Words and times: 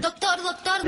Doctor, 0.00 0.42
doctor. 0.42 0.80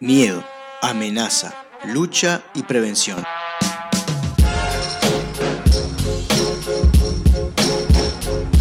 Miedo, 0.00 0.42
amenaza, 0.80 1.54
lucha 1.84 2.42
y 2.54 2.62
prevención. 2.62 3.22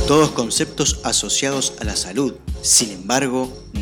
Todos 0.05 0.31
conceptos 0.31 1.01
asociados 1.03 1.75
a 1.79 1.83
la 1.83 1.95
salud, 1.95 2.35
sin 2.61 2.91
embargo, 2.91 3.53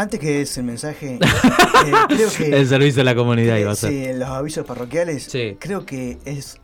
Antes 0.00 0.20
que 0.20 0.40
es 0.42 0.56
el 0.58 0.64
mensaje, 0.64 1.14
eh, 1.20 1.92
creo 2.08 2.30
que. 2.36 2.56
El 2.56 2.66
servicio 2.68 3.02
a 3.02 3.04
la 3.04 3.14
comunidad 3.14 3.56
iba 3.56 3.72
a 3.72 3.76
ser. 3.76 3.90
Sí, 3.90 4.04
en 4.04 4.18
los 4.18 4.28
avisos 4.28 4.66
parroquiales, 4.66 5.24
Sí. 5.24 5.56
creo 5.60 5.84
que 5.86 6.18
es. 6.24 6.58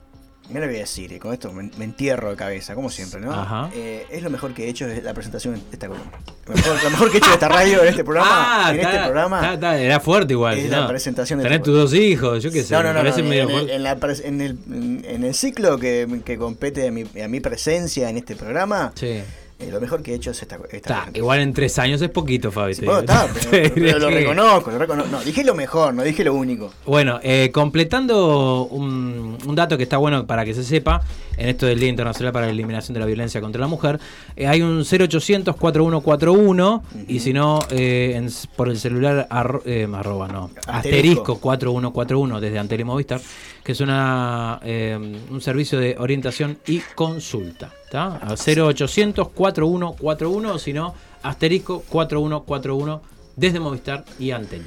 Mira 0.48 0.61
lo 0.61 0.67
voy 0.69 0.77
a 0.77 0.81
decir, 0.83 1.11
y 1.11 1.19
con 1.19 1.33
esto 1.33 1.53
me, 1.53 1.73
me 1.77 1.84
entierro 1.84 2.31
de 2.31 2.37
cabeza, 2.37 2.77
como 2.77 2.89
siempre, 2.89 3.20
¿no? 3.20 3.33
Ajá. 3.33 3.69
Eh, 3.75 4.06
es 4.12 4.23
lo 4.23 4.31
mejor 4.31 4.55
que 4.55 4.67
he 4.67 4.69
hecho 4.69 4.87
de 4.87 5.03
la 5.03 5.12
presentación 5.12 5.55
de 5.55 5.61
esta 5.73 5.89
columna. 5.89 6.12
Lo 6.47 6.55
mejor, 6.55 6.84
lo 6.84 6.91
mejor 6.91 7.11
que 7.11 7.17
he 7.17 7.19
hecho 7.19 7.27
de 7.31 7.34
esta 7.34 7.48
radio, 7.48 7.83
en 7.83 7.89
este 7.89 8.05
programa. 8.05 8.67
en 8.70 8.77
está, 8.77 8.91
este 8.93 9.03
programa. 9.06 9.37
está, 9.41 9.55
está, 9.55 9.78
era 9.81 9.98
fuerte 9.98 10.34
igual. 10.34 10.56
es 10.56 10.71
la 10.71 10.87
presentación 10.87 11.41
de 11.41 11.47
Tenés 11.47 11.62
tus 11.65 11.75
dos 11.75 11.93
hijos, 11.95 12.41
yo 12.45 12.53
qué 12.53 12.62
sé. 12.62 12.75
No, 12.75 12.83
no, 12.84 12.95
me 12.95 13.03
no, 13.11 13.17
no, 13.17 13.25
medio 13.25 13.43
en, 13.43 13.48
el, 13.50 13.55
fuerte. 13.56 13.75
en 13.75 13.83
la 13.83 13.98
en 14.23 14.41
el- 14.41 15.05
en 15.05 15.25
el 15.25 15.34
ciclo 15.34 15.78
que, 15.81 16.06
que 16.25 16.39
compete 16.39 16.87
a 16.87 16.93
mi, 16.93 17.03
a 17.21 17.27
mi 17.27 17.41
presencia 17.41 18.09
en 18.09 18.17
este 18.19 18.37
programa, 18.37 18.93
Sí. 18.95 19.23
Eh, 19.59 19.71
lo 19.71 19.81
mejor 19.81 20.03
que 20.03 20.12
he 20.12 20.15
hecho 20.17 20.33
es 20.33 20.43
esta, 20.43 20.59
esta 20.71 21.09
igual 21.15 21.41
en 21.41 21.55
tres 21.55 21.79
años 21.79 22.03
es 22.03 22.11
poquito, 22.11 22.53
Fabi. 22.53 22.75
Bueno, 22.85 23.03
Te 23.51 23.71
pero, 23.75 23.99
lo 23.99 24.11
reconozco, 24.11 24.71
lo 24.71 24.79
reconozco. 24.79 25.11
No, 25.11 25.21
dije 25.25 25.45
lo 25.45 25.55
mejor, 25.55 25.95
no 25.95 26.03
dije 26.03 26.25
lo 26.25 26.35
único. 26.35 26.73
Bueno, 26.85 27.19
eh, 27.23 27.51
completando 27.53 28.67
un, 28.67 29.39
un 29.47 29.55
dato 29.55 29.77
que 29.79 29.84
está 29.84 29.97
bueno 29.97 30.27
para 30.27 30.45
que 30.45 30.53
se 30.53 30.62
sepa, 30.62 31.01
en 31.37 31.48
esto 31.48 31.67
del 31.67 31.81
Día 31.81 31.89
Internacional 31.89 32.33
para 32.33 32.47
la 32.47 32.53
Eliminación 32.53 32.95
de 32.95 33.01
la 33.01 33.06
Violencia 33.06 33.41
contra 33.41 33.61
la 33.61 33.67
Mujer, 33.67 33.98
eh, 34.37 34.47
hay 34.47 34.62
un 34.62 34.84
0800-4141 34.84 36.83
y 37.09 37.19
si 37.20 37.33
no, 37.33 37.59
eh, 37.70 38.12
en- 38.15 38.31
por 38.56 38.69
el 38.69 38.78
celular 38.78 39.27
arro- 39.31 39.62
eh, 39.65 39.89
arroba, 39.93 40.28
no, 40.28 40.51
Asterisco. 40.67 40.70
asterisco 40.73 41.39
4141 41.41 42.41
desde 42.41 42.59
Antel 42.59 42.81
y 42.81 42.84
Movistar, 42.84 43.20
que 43.65 43.73
es 43.73 43.81
una, 43.81 44.61
un 44.65 45.41
servicio 45.41 45.78
de 45.78 45.97
orientación 45.98 46.59
y 46.67 46.81
consulta. 46.95 47.73
¿tá? 47.91 48.17
A 48.23 48.37
0800-4141 48.37 50.53
o 50.55 50.59
si 50.59 50.73
no, 50.73 50.95
asterisco 51.22 51.83
4141 51.89 53.03
desde 53.37 53.60
Movistar 53.60 54.05
y 54.19 54.31
Antel. 54.31 54.62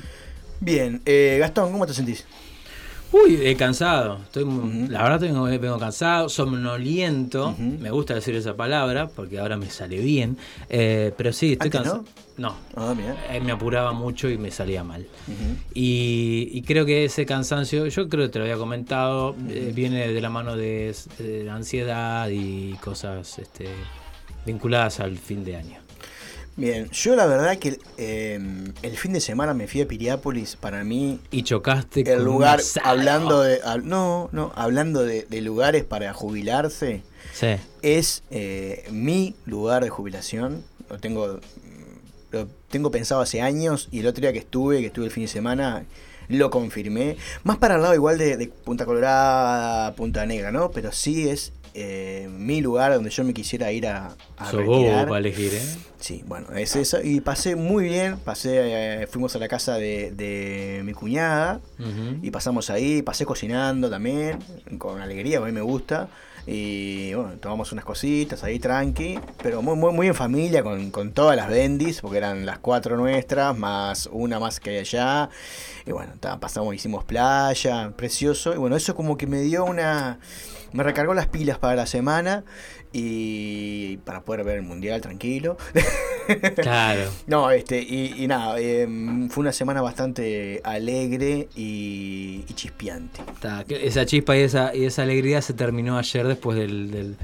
Bien, 0.60 1.02
eh, 1.06 1.38
Gastón, 1.40 1.72
¿cómo 1.72 1.86
te 1.88 1.94
sentís? 1.94 2.26
Uy, 3.12 3.40
he 3.44 3.56
cansado. 3.56 4.20
Estoy, 4.24 4.44
Ujú. 4.44 4.86
La 4.90 5.02
verdad 5.03 5.20
tengo, 5.20 5.44
vengo 5.44 5.80
cansado, 5.80 6.30
somnoliento. 6.30 7.56
Me 7.58 7.90
gusta 7.90 8.14
decir 8.14 8.36
esa 8.36 8.56
palabra 8.56 9.08
porque 9.08 9.40
ahora 9.40 9.58
me 9.58 9.70
sale 9.70 9.97
bien. 10.00 10.38
Eh, 10.70 11.12
pero 11.18 11.34
sí, 11.34 11.53
estoy 11.53 11.69
cansado. 11.72 12.03
No, 12.38 12.56
Ah, 12.75 12.94
mira. 12.96 13.18
Eh, 13.36 13.42
me 13.42 13.52
apuraba 13.52 13.92
mucho 13.94 14.30
y 14.30 14.38
me 14.38 14.52
salía 14.52 14.84
mal. 14.84 15.08
Y, 15.74 16.50
y 16.53 16.62
creo 16.62 16.86
que 16.86 17.03
ese 17.06 17.25
cansancio, 17.25 17.88
yo 17.88 18.08
creo 18.08 18.28
que 18.28 18.30
te 18.34 18.40
lo 18.40 18.46
había 18.46 18.58
comentado, 18.58 19.36
eh, 19.50 19.72
viene 19.75 20.08
de 20.08 20.22
la 20.22 20.30
mano 20.30 20.56
de, 20.56 20.96
de 21.18 21.50
ansiedad 21.50 22.30
y 22.30 22.74
cosas 22.75 23.40
este, 23.40 23.68
vinculadas 24.46 25.00
al 25.00 25.18
fin 25.18 25.44
de 25.44 25.56
año. 25.58 25.80
Bien, 26.59 26.90
yo 26.92 27.16
la 27.16 27.25
verdad 27.25 27.58
que 27.58 27.80
eh, 27.97 28.40
el 28.81 28.97
fin 28.97 29.14
de 29.14 29.22
semana 29.22 29.53
me 29.53 29.68
fui 29.68 29.81
a 29.81 29.88
Piriápolis, 29.88 30.56
para 30.58 30.84
mí 30.84 31.20
Y 31.31 31.44
chocaste 31.44 32.02
el 32.02 32.18
con 32.18 32.25
lugar, 32.25 32.59
hablando 32.84 33.42
de, 33.42 33.62
hab- 33.64 33.84
no, 33.84 34.30
no, 34.31 34.52
hablando 34.56 35.03
de, 35.03 35.25
de 35.30 35.42
lugares 35.42 35.84
para 35.86 36.14
jubilarse, 36.14 37.02
Sí. 37.34 37.56
es 37.81 38.24
eh, 38.31 38.86
mi 38.92 39.36
lugar 39.46 39.84
de 39.84 39.90
jubilación. 39.90 40.64
Lo 40.90 40.98
tengo, 41.00 41.40
lo 42.31 42.48
tengo 42.69 42.92
pensado 42.92 43.22
hace 43.22 43.42
años 43.42 43.88
y 43.92 44.00
el 44.00 44.08
otro 44.08 44.22
día 44.22 44.34
que 44.34 44.40
estuve, 44.40 44.80
que 44.81 44.88
estuve 44.88 45.06
el 45.06 45.12
fin 45.12 45.24
de 45.24 45.30
semana, 45.30 45.86
lo 46.28 46.50
confirmé. 46.50 47.16
Más 47.44 47.58
para 47.58 47.75
el 47.75 47.81
lado 47.81 47.94
igual 47.96 48.18
de, 48.18 48.36
de 48.38 48.48
Punta 48.48 48.86
Colorada, 48.86 49.96
Punta 49.96 50.25
Negra, 50.25 50.52
¿no? 50.52 50.72
Pero 50.72 50.92
sí 50.92 51.30
es 51.30 51.53
eh, 51.74 52.28
mi 52.31 52.62
lugar 52.62 52.94
donde 52.94 53.09
yo 53.09 53.24
me 53.24 53.34
quisiera 53.34 53.72
ir 53.72 53.88
a, 53.88 54.16
a 54.38 54.52
bobo 54.52 54.78
retirar. 54.78 55.07
para 55.07 55.19
elegir, 55.19 55.53
¿eh? 55.53 55.62
Sí, 56.00 56.24
bueno, 56.25 56.47
es 56.56 56.75
eso. 56.75 57.00
Y 57.03 57.22
pasé 57.22 57.56
muy 57.56 57.85
bien. 57.85 58.18
Pasé, 58.18 59.02
eh, 59.03 59.07
fuimos 59.07 59.35
a 59.35 59.40
la 59.40 59.47
casa 59.47 59.75
de, 59.75 60.12
de 60.12 60.81
mi 60.85 60.94
cuñada 60.94 61.59
y 62.22 62.31
pasamos 62.31 62.69
ahí. 62.69 63.02
Pasé 63.02 63.25
cocinando 63.25 63.90
también, 63.90 64.40
con 64.78 65.02
alegría, 65.02 65.40
a 65.40 65.41
mí 65.41 65.52
me 65.52 65.62
gusta. 65.62 66.09
Y 66.47 67.13
bueno, 67.13 67.34
tomamos 67.40 67.72
unas 67.74 67.86
cositas 67.86 68.44
ahí 68.44 68.57
tranqui, 68.59 69.19
pero 69.44 69.62
muy, 69.62 69.75
muy, 69.75 69.94
muy 69.94 70.07
en 70.07 70.16
familia, 70.16 70.63
con, 70.63 70.90
con 70.90 71.12
todas 71.12 71.36
las 71.36 71.47
bendis, 71.47 72.01
porque 72.01 72.18
eran 72.18 72.46
las 72.46 72.57
cuatro 72.57 72.97
nuestras, 72.97 73.56
más 73.56 74.09
una 74.12 74.40
más 74.40 74.59
que 74.59 74.72
hay 74.72 74.78
allá. 74.78 75.30
Y 75.86 75.91
bueno, 75.91 76.13
pasamos, 76.40 76.74
hicimos 76.74 77.03
playa, 77.03 77.91
precioso. 77.96 78.53
Y 78.53 78.57
bueno, 78.57 78.75
eso 78.78 78.96
como 78.96 79.16
que 79.18 79.28
me 79.28 79.41
dio 79.41 79.66
una. 79.66 80.19
Me 80.74 80.84
recargó 80.84 81.13
las 81.13 81.28
pilas 81.28 81.57
para 81.57 81.75
la 81.75 81.85
semana 81.85 82.44
y 82.91 83.97
para 83.97 84.22
poder 84.22 84.44
ver 84.44 84.57
el 84.57 84.63
mundial 84.63 85.02
tranquilo. 85.02 85.57
Claro. 86.62 87.09
No, 87.25 87.50
este, 87.50 87.81
y, 87.81 88.13
y 88.24 88.28
nada, 88.28 88.59
em, 88.59 89.30
fue 89.30 89.41
una 89.41 89.52
semana 89.52 89.81
bastante 89.81 90.62
alegre 90.63 91.50
y, 91.56 92.46
y 92.47 92.53
chispeante. 92.53 93.22
Esa 93.68 94.06
chispa 94.06 94.38
y 94.38 94.41
esa, 94.41 94.75
y 94.75 94.85
esa 94.85 95.02
alegría 95.02 95.41
se 95.41 95.53
terminó 95.53 95.97
ayer 95.97 96.28
después 96.28 96.56
del, 96.56 96.91
del, 96.91 97.18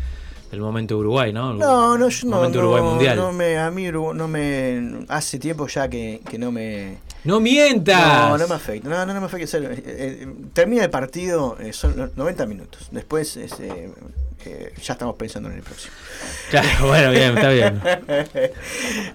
del 0.52 0.60
momento 0.62 0.98
Uruguay, 0.98 1.34
¿no? 1.34 1.54
No, 1.54 1.98
no, 1.98 2.10
yo 2.10 2.28
no. 2.28 2.36
momento 2.38 2.60
no, 2.62 2.64
Uruguay 2.70 2.84
mundial. 2.84 3.18
no 3.18 3.32
me, 3.32 3.58
a 3.58 3.70
mí 3.72 3.86
Urugu- 3.88 4.14
no 4.16 4.28
me. 4.28 5.06
Hace 5.10 5.40
tiempo 5.40 5.68
ya 5.68 5.90
que, 5.90 6.22
que 6.30 6.38
no 6.38 6.52
me. 6.52 6.98
¡No 7.24 7.40
mientas! 7.40 8.30
No, 8.30 8.38
no 8.38 8.48
me 8.48 8.54
afecta. 8.56 8.88
No, 8.88 9.06
no, 9.06 9.14
no 9.14 9.20
me 9.20 9.26
afecta. 9.26 9.58
Eh, 9.58 9.84
eh, 9.86 10.28
termina 10.54 10.84
el 10.84 10.92
partido, 10.92 11.58
eh, 11.60 11.74
son 11.74 11.98
los 11.98 12.16
90 12.16 12.46
minutos. 12.46 12.88
Después 12.92 13.36
es, 13.38 13.56
ya 14.84 14.94
estamos 14.94 15.16
pensando 15.16 15.50
en 15.50 15.56
el 15.56 15.64
próximo. 15.64 15.94
Claro, 16.52 16.88
bueno, 16.88 17.10
bien, 17.12 17.36
está 17.36 17.50
bien. 17.50 17.82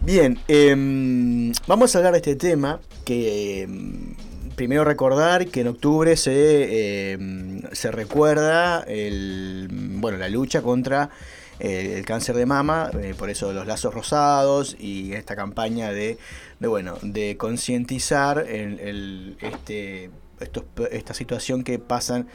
Bien, 0.01 0.39
em, 0.49 1.53
vamos 1.69 1.95
a 1.95 1.99
hablar 1.99 2.13
de 2.15 2.19
este 2.19 2.35
tema 2.35 2.81
que 3.05 3.63
em, 3.63 4.15
primero 4.57 4.85
recordar 4.85 5.47
que 5.47 5.61
en 5.61 5.69
octubre 5.69 6.17
se, 6.17 7.13
em, 7.13 7.50
se 7.73 7.91
recuerda 7.91 8.83
el, 8.83 9.69
bueno, 9.73 10.19
la 10.19 10.29
lucha 10.29 10.63
contra 10.63 11.11
eh, 11.59 11.95
el 11.99 12.05
cáncer 12.07 12.37
de 12.37 12.47
mama, 12.47 12.91
eh, 13.03 13.15
por 13.19 13.29
eso 13.31 13.53
los 13.53 13.67
lazos 13.67 13.93
rosados 13.93 14.77
y 14.79 15.13
esta 15.13 15.37
campaña 15.37 15.91
de, 15.93 16.17
de 16.59 16.69
bueno, 16.69 16.97
de 17.03 17.37
concientizar 17.37 18.39
el, 18.49 18.81
el- 18.81 19.37
este, 19.41 20.11
estos- 20.41 20.65
esta 20.91 21.13
situación 21.15 21.63
que 21.65 21.79
pasan 21.79 22.29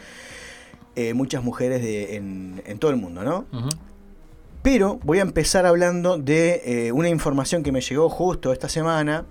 eh, 0.95 1.13
muchas 1.13 1.43
mujeres 1.43 1.81
de, 1.81 2.15
en, 2.15 2.61
en 2.65 2.77
todo 2.79 2.91
el 2.91 2.97
mundo, 2.97 3.23
¿no? 3.23 3.45
Pero 4.61 4.99
voy 5.03 5.19
a 5.19 5.21
empezar 5.21 5.65
hablando 5.65 6.17
de 6.17 6.61
eh, 6.87 6.91
una 6.91 7.09
información 7.09 7.61
que 7.63 7.71
me 7.71 7.81
llegó 7.81 8.09
justo 8.09 8.51
esta 8.53 8.67
semana 8.69 9.25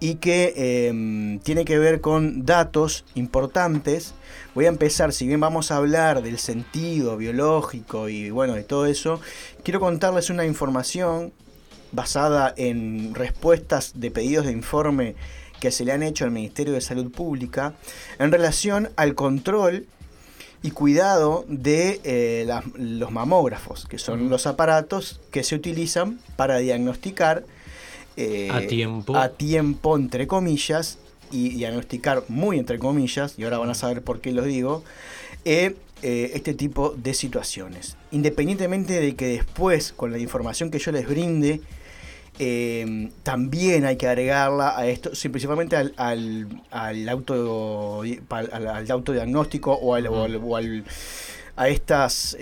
y 0.00 0.16
que 0.16 0.52
eh, 0.56 1.38
tiene 1.42 1.64
que 1.64 1.78
ver 1.78 2.00
con 2.00 2.44
datos 2.44 3.04
importantes. 3.14 4.14
Voy 4.54 4.66
a 4.66 4.68
empezar, 4.68 5.12
si 5.12 5.26
bien 5.26 5.40
vamos 5.40 5.70
a 5.70 5.76
hablar 5.76 6.22
del 6.22 6.38
sentido 6.38 7.16
biológico 7.16 8.08
y 8.08 8.30
bueno, 8.30 8.54
de 8.54 8.62
todo 8.62 8.86
eso, 8.86 9.20
quiero 9.64 9.80
contarles 9.80 10.30
una 10.30 10.44
información 10.44 11.32
basada 11.92 12.52
en 12.56 13.14
respuestas 13.14 13.92
de 13.94 14.10
pedidos 14.10 14.46
de 14.46 14.52
informe 14.52 15.14
que 15.60 15.70
se 15.70 15.84
le 15.84 15.92
han 15.92 16.02
hecho 16.02 16.24
al 16.24 16.30
Ministerio 16.30 16.72
de 16.72 16.80
Salud 16.80 17.10
Pública 17.10 17.74
en 18.18 18.30
relación 18.30 18.90
al 18.96 19.14
control 19.14 19.86
y 20.62 20.70
cuidado 20.70 21.44
de 21.48 22.00
eh, 22.04 22.46
los 22.76 23.10
mamógrafos, 23.10 23.86
que 23.86 23.98
son 23.98 24.28
los 24.28 24.46
aparatos 24.46 25.20
que 25.30 25.44
se 25.44 25.54
utilizan 25.54 26.20
para 26.36 26.58
diagnosticar 26.58 27.44
eh, 28.18 28.50
A 28.52 28.66
tiempo. 28.66 29.16
a 29.16 29.28
tiempo, 29.30 29.96
entre 29.96 30.26
comillas, 30.26 30.98
y 31.30 31.50
diagnosticar 31.50 32.24
muy 32.28 32.58
entre 32.58 32.78
comillas, 32.78 33.34
y 33.38 33.44
ahora 33.44 33.58
van 33.58 33.70
a 33.70 33.74
saber 33.74 34.02
por 34.02 34.20
qué 34.20 34.32
lo 34.32 34.42
digo, 34.42 34.82
eh, 35.44 35.74
eh, 36.02 36.30
este 36.34 36.54
tipo 36.54 36.94
de 36.96 37.12
situaciones. 37.14 37.96
Independientemente 38.10 39.00
de 39.00 39.14
que 39.14 39.26
después, 39.28 39.92
con 39.92 40.10
la 40.12 40.18
información 40.18 40.70
que 40.70 40.78
yo 40.78 40.90
les 40.92 41.06
brinde, 41.08 41.60
eh, 42.40 43.10
también 43.24 43.84
hay 43.84 43.96
que 43.96 44.06
agregarla 44.06 44.78
a 44.78 44.86
esto, 44.86 45.14
sí, 45.14 45.28
principalmente 45.28 45.74
al, 45.76 45.92
al, 45.96 46.46
al 46.70 47.08
auto, 47.08 48.02
al, 48.30 48.52
al 48.68 48.90
autodiagnóstico 48.90 49.72
o, 49.72 49.94
al, 49.94 50.06
o 50.06 50.24
al- 50.24 50.36
o 50.42 50.56
a 51.56 51.68
estas 51.68 52.36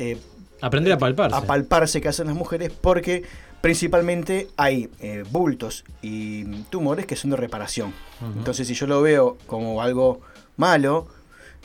Aprender 0.61 0.93
a 0.93 0.99
palparse. 0.99 1.37
a 1.37 1.41
palparse 1.43 2.01
que 2.01 2.09
hacen 2.09 2.27
las 2.27 2.37
mujeres 2.37 2.71
porque 2.79 3.23
principalmente 3.71 4.47
hay 4.57 4.89
eh, 5.01 5.25
bultos 5.29 5.85
y 6.01 6.45
tumores 6.71 7.05
que 7.05 7.17
son 7.17 7.31
de 7.33 7.37
reparación. 7.37 7.93
Entonces 8.37 8.69
si 8.69 8.75
yo 8.75 8.87
lo 8.87 9.03
veo 9.03 9.39
como 9.49 9.83
algo 9.83 10.21
malo, 10.57 11.09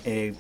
eh, 0.03 0.33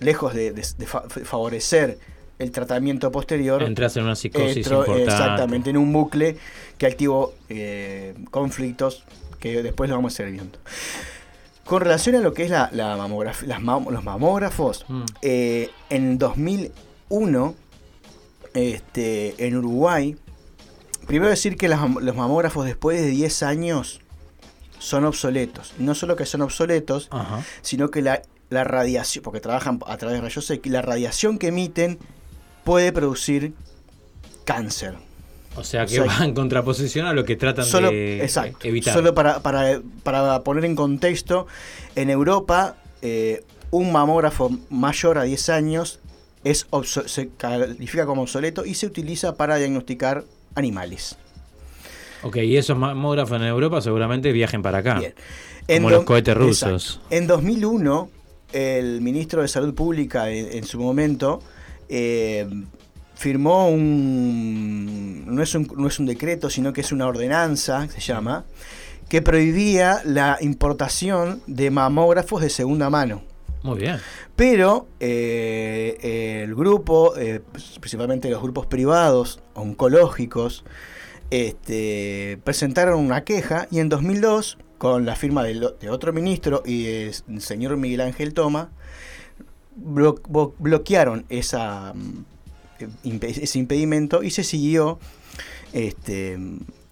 lejos 0.00 0.34
de, 0.34 0.52
de- 0.52 0.66
de 0.76 0.86
fa- 0.86 1.04
favorecer 1.08 1.98
el 2.38 2.50
tratamiento 2.50 3.10
posterior, 3.10 3.62
Entras 3.62 3.96
en 3.96 4.02
una 4.04 4.16
psicosis 4.16 4.58
entro 4.58 4.80
importante. 4.80 5.04
exactamente 5.04 5.70
en 5.70 5.78
un 5.78 5.94
bucle 5.94 6.36
que 6.76 6.84
activo 6.84 7.32
eh, 7.48 8.12
conflictos 8.30 9.04
que 9.40 9.62
después 9.62 9.88
lo 9.88 9.96
vamos 9.96 10.18
a 10.20 10.24
ir 10.24 10.32
viendo. 10.32 10.58
Con 11.64 11.80
relación 11.80 12.16
a 12.16 12.18
lo 12.20 12.34
que 12.34 12.42
es 12.44 12.50
la, 12.50 12.68
la 12.70 12.98
mamografía, 12.98 13.48
las 13.48 13.60
mam- 13.60 13.88
los 13.88 14.04
mamógrafos, 14.04 14.84
Mm. 14.88 15.02
eh, 15.22 15.70
en 15.88 16.18
2001, 16.18 17.54
este, 18.52 19.46
en 19.46 19.56
Uruguay, 19.56 20.16
primero 21.06 21.30
decir 21.30 21.56
que 21.56 21.68
las 21.68 21.80
los 22.00 22.16
mamógrafos 22.16 22.64
después 22.66 23.00
de 23.00 23.08
10 23.08 23.42
años 23.42 24.00
son 24.78 25.04
obsoletos. 25.04 25.74
No 25.78 25.94
solo 25.94 26.16
que 26.16 26.26
son 26.26 26.42
obsoletos, 26.42 27.08
Ajá. 27.10 27.44
sino 27.62 27.90
que 27.90 28.02
la, 28.02 28.22
la 28.50 28.64
radiación, 28.64 29.22
porque 29.22 29.40
trabajan 29.40 29.80
a 29.86 29.96
través 29.96 30.18
de 30.18 30.22
rayos 30.22 30.50
X, 30.50 30.72
la 30.72 30.82
radiación 30.82 31.38
que 31.38 31.48
emiten 31.48 31.98
puede 32.64 32.92
producir 32.92 33.54
cáncer. 34.44 34.94
O 35.54 35.64
sea 35.64 35.86
que 35.86 36.00
O 36.00 36.04
sea, 36.04 36.18
va 36.18 36.24
en 36.24 36.34
contraposición 36.34 37.06
a 37.06 37.12
lo 37.12 37.24
que 37.24 37.36
tratan 37.36 37.64
Solo, 37.64 37.90
de 37.90 38.22
exacto, 38.24 38.66
evitar. 38.66 38.94
Solo 38.94 39.14
para, 39.14 39.40
para, 39.40 39.80
para 40.02 40.42
poner 40.42 40.64
en 40.64 40.74
contexto, 40.74 41.46
en 41.94 42.08
Europa 42.10 42.76
eh, 43.02 43.44
un 43.70 43.92
mamógrafo 43.92 44.50
mayor 44.70 45.18
a 45.18 45.24
10 45.24 45.48
años 45.50 46.00
es 46.44 46.66
se 47.06 47.28
califica 47.36 48.06
como 48.06 48.22
obsoleto 48.22 48.64
y 48.64 48.74
se 48.74 48.86
utiliza 48.86 49.36
para 49.36 49.56
diagnosticar 49.56 50.24
animales. 50.54 51.16
Ok, 52.22 52.36
y 52.36 52.56
esos 52.56 52.76
mamógrafos 52.76 53.36
en 53.36 53.46
Europa 53.46 53.80
seguramente 53.80 54.32
viajen 54.32 54.62
para 54.62 54.78
acá. 54.78 55.00
Bien. 55.00 55.14
Como 55.66 55.90
los 55.90 56.04
cohetes 56.04 56.36
rusos. 56.36 56.94
Exacto. 56.94 57.14
En 57.14 57.26
2001, 57.26 58.10
el 58.52 59.00
ministro 59.00 59.42
de 59.42 59.48
Salud 59.48 59.74
Pública 59.74 60.30
en, 60.30 60.56
en 60.56 60.64
su 60.64 60.78
momento 60.80 61.40
eh, 61.88 62.48
firmó 63.14 63.68
un 63.68 65.24
no, 65.26 65.42
es 65.42 65.54
un. 65.54 65.68
no 65.76 65.88
es 65.88 65.98
un 65.98 66.06
decreto, 66.06 66.50
sino 66.50 66.72
que 66.72 66.80
es 66.80 66.92
una 66.92 67.06
ordenanza, 67.06 67.88
se 67.88 68.00
llama, 68.00 68.44
que 69.08 69.22
prohibía 69.22 70.00
la 70.04 70.38
importación 70.40 71.42
de 71.46 71.70
mamógrafos 71.70 72.42
de 72.42 72.50
segunda 72.50 72.90
mano. 72.90 73.22
Muy 73.62 73.78
bien. 73.78 73.98
Pero 74.36 74.88
eh, 75.00 76.42
el 76.44 76.54
grupo, 76.54 77.16
eh, 77.16 77.40
principalmente 77.80 78.28
los 78.30 78.42
grupos 78.42 78.66
privados, 78.66 79.40
oncológicos, 79.54 80.64
este, 81.30 82.38
presentaron 82.44 82.98
una 83.00 83.24
queja 83.24 83.68
y 83.70 83.78
en 83.78 83.88
2002, 83.88 84.58
con 84.78 85.06
la 85.06 85.14
firma 85.16 85.44
del 85.44 85.62
o- 85.64 85.70
de, 85.70 85.90
otro 85.90 86.12
ministro 86.12 86.62
y 86.66 86.82
del 86.84 87.40
señor 87.40 87.76
Miguel 87.76 88.00
Ángel 88.00 88.34
Toma, 88.34 88.70
blo- 89.80 90.52
bloquearon 90.58 91.24
esa, 91.28 91.94
mm, 91.94 92.24
ese 93.22 93.58
impedimento 93.58 94.22
y 94.22 94.30
se 94.30 94.42
siguió 94.44 94.98
este, 95.72 96.36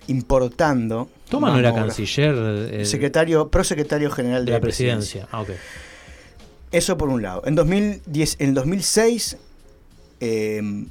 importando. 0.06 1.08
Toma 1.28 1.50
no 1.50 1.58
era 1.58 1.74
canciller 1.74 2.34
eh, 2.72 2.84
Secretario, 2.86 3.48
prosecretario 3.48 4.10
general 4.10 4.44
de 4.44 4.52
la 4.52 4.60
presidencia. 4.60 5.28
Ah, 5.32 5.42
ok. 5.42 5.50
Eso 6.72 6.96
por 6.96 7.08
un 7.08 7.22
lado. 7.22 7.42
En 7.46 7.54
2010, 7.54 8.36
en 8.40 8.54
2006, 8.54 9.36
eh, 10.20 10.84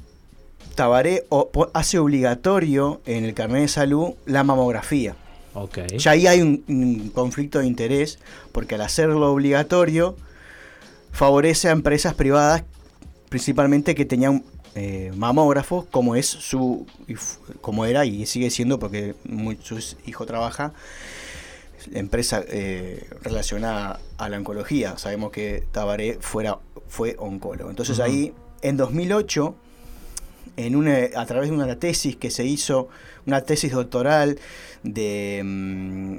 Tabaré 0.74 1.24
o- 1.28 1.50
po- 1.50 1.70
hace 1.74 1.98
obligatorio 1.98 3.00
en 3.06 3.24
el 3.24 3.34
carnet 3.34 3.62
de 3.62 3.68
salud 3.68 4.10
la 4.26 4.44
mamografía. 4.44 5.16
Ya 5.98 6.12
ahí 6.12 6.26
hay 6.26 6.40
un, 6.42 6.64
un 6.68 7.08
conflicto 7.10 7.58
de 7.58 7.66
interés, 7.66 8.18
porque 8.52 8.76
al 8.76 8.82
hacerlo 8.82 9.32
obligatorio, 9.32 10.16
favorece 11.12 11.68
a 11.68 11.72
empresas 11.72 12.14
privadas, 12.14 12.62
principalmente 13.28 13.94
que 13.94 14.04
tenían 14.04 14.44
eh, 14.76 15.10
mamógrafos, 15.16 15.86
como 15.90 16.14
es 16.14 16.26
su, 16.26 16.86
como 17.60 17.84
era 17.84 18.04
y 18.06 18.24
sigue 18.26 18.48
siendo, 18.50 18.78
porque 18.78 19.14
su 19.62 19.78
hijo 20.06 20.24
trabaja, 20.26 20.72
empresa 21.92 22.42
eh, 22.48 23.08
relacionada 23.22 24.00
a 24.18 24.28
la 24.28 24.36
oncología. 24.38 24.98
Sabemos 24.98 25.30
que 25.30 25.64
Tabaré 25.72 26.18
fuera, 26.20 26.58
fue 26.88 27.16
oncólogo. 27.18 27.70
Entonces 27.70 28.00
ahí, 28.00 28.32
en 28.62 28.76
2008, 28.76 29.54
en 30.56 30.76
una, 30.76 30.96
a 31.16 31.26
través 31.26 31.50
de 31.50 31.54
una 31.56 31.76
tesis 31.78 32.16
que 32.16 32.30
se 32.30 32.44
hizo, 32.44 32.88
una 33.26 33.42
tesis 33.42 33.72
doctoral 33.72 34.38
de, 34.82 35.42
mm, 35.44 36.18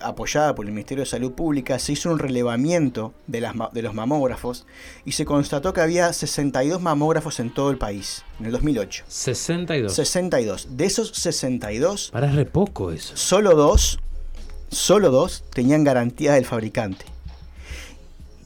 apoyada 0.00 0.54
por 0.54 0.66
el 0.66 0.72
Ministerio 0.72 1.04
de 1.04 1.10
Salud 1.10 1.32
Pública, 1.32 1.78
se 1.78 1.92
hizo 1.92 2.10
un 2.10 2.18
relevamiento 2.18 3.12
de, 3.26 3.40
las, 3.40 3.54
de 3.72 3.82
los 3.82 3.94
mamógrafos 3.94 4.66
y 5.04 5.12
se 5.12 5.24
constató 5.24 5.72
que 5.72 5.80
había 5.82 6.12
62 6.12 6.80
mamógrafos 6.80 7.38
en 7.40 7.52
todo 7.52 7.70
el 7.70 7.78
país, 7.78 8.24
en 8.38 8.46
el 8.46 8.52
2008. 8.52 9.04
62. 9.06 9.94
62. 9.94 10.68
De 10.76 10.84
esos 10.86 11.10
62, 11.10 12.10
Para 12.12 12.32
re 12.32 12.46
poco 12.46 12.92
eso. 12.92 13.16
solo 13.16 13.54
dos, 13.54 14.00
solo 14.70 15.10
dos 15.10 15.44
tenían 15.52 15.84
garantía 15.84 16.32
del 16.34 16.44
fabricante. 16.46 17.04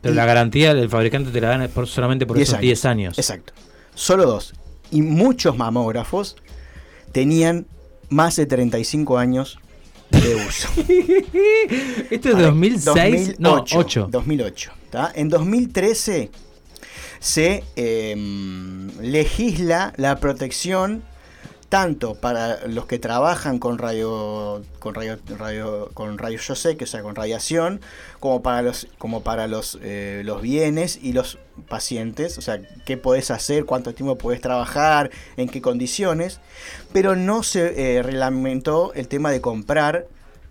Pero 0.00 0.14
Y- 0.14 0.16
la 0.16 0.26
garantía 0.26 0.74
del 0.74 0.88
fabricante 0.90 1.30
te 1.30 1.40
la 1.40 1.48
dan 1.48 1.68
por, 1.68 1.86
solamente 1.86 2.26
por 2.26 2.36
10 2.36 2.48
esos 2.48 2.54
años. 2.58 2.62
10 2.62 2.84
años. 2.84 3.18
Exacto. 3.18 3.52
Solo 3.94 4.26
dos. 4.26 4.54
Y 4.90 5.02
muchos 5.02 5.56
mamógrafos 5.56 6.36
tenían 7.12 7.66
más 8.08 8.36
de 8.36 8.46
35 8.46 9.18
años 9.18 9.58
de 10.10 10.34
uso. 10.34 10.68
Esto 12.10 12.28
es 12.28 12.34
A 12.34 12.38
ver, 12.38 12.46
2006. 12.46 13.36
no, 13.40 13.64
8. 13.72 14.08
2008. 14.10 14.72
¿tá? 14.90 15.12
En 15.14 15.28
2013 15.28 16.30
se 17.18 17.64
eh, 17.76 18.14
legisla 19.00 19.92
la 19.96 20.20
protección 20.20 21.02
tanto 21.74 22.14
para 22.14 22.68
los 22.68 22.86
que 22.86 23.00
trabajan 23.00 23.58
con 23.58 23.78
radio 23.78 24.62
con 24.78 24.94
radio, 24.94 25.18
radio- 25.36 25.90
con 25.92 26.18
rayos 26.18 26.48
X, 26.64 26.82
o 26.82 26.86
sea 26.86 27.02
con 27.02 27.16
radiación 27.16 27.80
como 28.20 28.42
para 28.42 28.62
los 28.62 28.86
como 28.96 29.24
para 29.24 29.48
los 29.48 29.76
eh, 29.82 30.22
los 30.24 30.40
bienes 30.40 31.00
y 31.02 31.12
los 31.14 31.38
pacientes 31.68 32.38
o 32.38 32.42
sea 32.42 32.60
qué 32.86 32.96
podés 32.96 33.32
hacer 33.32 33.64
cuánto 33.64 33.92
tiempo 33.92 34.16
podés 34.16 34.40
trabajar 34.40 35.10
en 35.36 35.48
qué 35.48 35.60
condiciones 35.60 36.38
pero 36.92 37.16
no 37.16 37.42
se 37.42 37.96
eh, 37.96 38.04
reglamentó 38.04 38.92
el 38.94 39.08
tema 39.08 39.32
de 39.32 39.40
comprar 39.40 40.06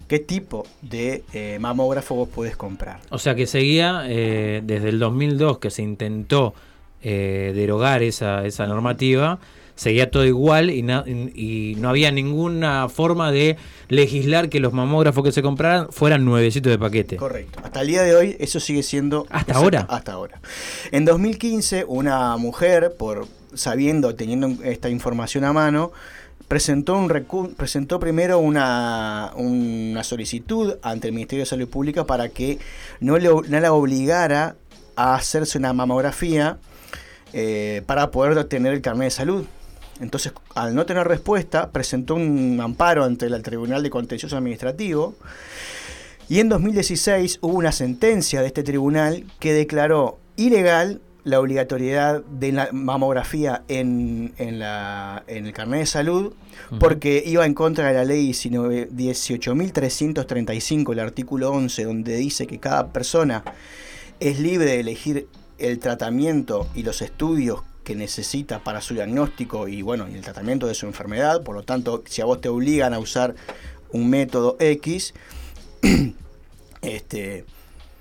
qué 0.10 0.20
tipo 0.20 0.68
de 0.82 1.24
eh, 1.32 1.58
mamógrafo 1.62 2.16
vos 2.16 2.28
podés 2.28 2.58
comprar. 2.58 3.00
O 3.12 3.18
sea 3.18 3.34
que 3.34 3.48
seguía 3.48 4.04
eh, 4.08 4.60
desde 4.62 4.90
el 4.90 5.00
2002 5.00 5.60
que 5.60 5.70
se 5.72 5.84
intentó 5.84 6.54
derogar 7.02 8.02
esa, 8.02 8.46
esa 8.46 8.66
normativa, 8.66 9.40
seguía 9.76 10.12
todo 10.12 10.26
igual 10.26 10.70
y, 10.70 10.82
na- 10.84 11.04
y 11.08 11.76
no 11.80 11.90
había 11.90 12.12
ninguna 12.12 12.90
forma 12.90 13.32
de 13.32 13.58
legislar 13.90 14.50
que 14.50 14.60
los 14.60 14.74
mamógrafos 14.74 15.24
que 15.24 15.32
se 15.32 15.42
compraran 15.42 15.88
fueran 15.92 16.26
nuevecitos 16.26 16.72
de 16.72 16.78
paquete. 16.80 17.16
Correcto. 17.18 17.60
Hasta 17.64 17.82
el 17.82 17.88
día 17.88 18.04
de 18.04 18.16
hoy 18.16 18.36
eso 18.40 18.60
sigue 18.60 18.84
siendo... 18.84 19.22
¿Hasta 19.30 19.52
exacto, 19.54 19.60
ahora? 19.60 19.86
Hasta 19.90 20.12
ahora. 20.14 20.42
En 20.92 21.06
2015 21.06 21.86
una 21.88 22.38
mujer, 22.38 22.94
por 22.98 23.28
sabiendo, 23.54 24.16
teniendo 24.16 24.64
esta 24.64 24.90
información 24.90 25.44
a 25.44 25.54
mano, 25.54 25.92
presentó, 26.48 26.96
un 26.98 27.10
recu- 27.10 27.54
presentó 27.56 28.00
primero 28.00 28.40
una, 28.40 29.32
una 29.36 30.04
solicitud 30.04 30.76
ante 30.82 31.08
el 31.08 31.14
Ministerio 31.14 31.44
de 31.44 31.50
Salud 31.50 31.68
Pública 31.68 32.06
para 32.06 32.30
que 32.30 32.60
no, 33.00 33.18
le, 33.18 33.30
no 33.30 33.60
la 33.60 33.74
obligara 33.74 34.56
a 34.96 35.16
hacerse 35.16 35.58
una 35.58 35.74
mamografía 35.74 36.58
eh, 37.34 37.82
para 37.88 38.12
poder 38.12 38.44
tener 38.46 38.74
el 38.74 38.82
carnet 38.82 39.06
de 39.06 39.12
salud. 39.12 39.46
Entonces, 40.00 40.34
al 40.56 40.76
no 40.76 40.86
tener 40.86 41.08
respuesta, 41.08 41.72
presentó 41.72 42.16
un 42.16 42.60
amparo 42.62 43.04
ante 43.04 43.26
el 43.26 43.42
Tribunal 43.42 43.84
de 43.84 43.90
Contencioso 43.90 44.38
Administrativo. 44.38 45.16
Y 46.30 46.40
en 46.40 46.50
2016 46.50 47.40
hubo 47.42 47.58
una 47.58 47.72
sentencia 47.72 48.42
de 48.42 48.48
este 48.48 48.64
tribunal 48.64 49.26
que 49.40 49.54
declaró 49.54 50.20
ilegal 50.36 51.02
la 51.24 51.40
obligatoriedad 51.40 52.24
de 52.24 52.52
la 52.52 52.70
mamografía 52.72 53.64
en, 53.68 54.34
en, 54.38 54.60
la, 54.60 55.24
en 55.28 55.46
el 55.46 55.54
carnet 55.54 55.82
de 55.82 55.86
salud 55.86 56.34
porque 56.80 57.24
iba 57.26 57.46
en 57.46 57.54
contra 57.54 57.88
de 57.88 57.94
la 57.94 58.04
ley 58.04 58.26
19 58.26 58.90
18.335, 58.90 60.92
el 60.92 61.00
artículo 61.00 61.52
11, 61.52 61.84
donde 61.86 62.18
dice 62.18 62.48
que 62.48 62.60
cada 62.60 62.88
persona 62.88 63.44
es 64.20 64.40
libre 64.40 64.72
de 64.72 64.80
elegir 64.80 65.28
el 65.60 65.80
tratamiento 65.80 66.68
y 66.74 66.84
los 66.84 67.02
estudios 67.02 67.62
que 67.84 67.96
necesita 67.96 68.60
para 68.60 68.82
su 68.82 68.94
diagnóstico 68.94 69.68
y 69.68 69.82
bueno, 69.82 70.08
y 70.10 70.16
el 70.16 70.22
tratamiento 70.22 70.68
de 70.68 70.74
su 70.76 70.86
enfermedad, 70.86 71.44
por 71.44 71.56
lo 71.56 71.64
tanto, 71.64 72.04
si 72.08 72.22
a 72.22 72.26
vos 72.26 72.40
te 72.42 72.50
obligan 72.50 72.94
a 72.94 73.00
usar 73.00 73.36
un 73.92 74.10
método 74.10 74.56
X, 74.60 75.14
este, 76.82 77.46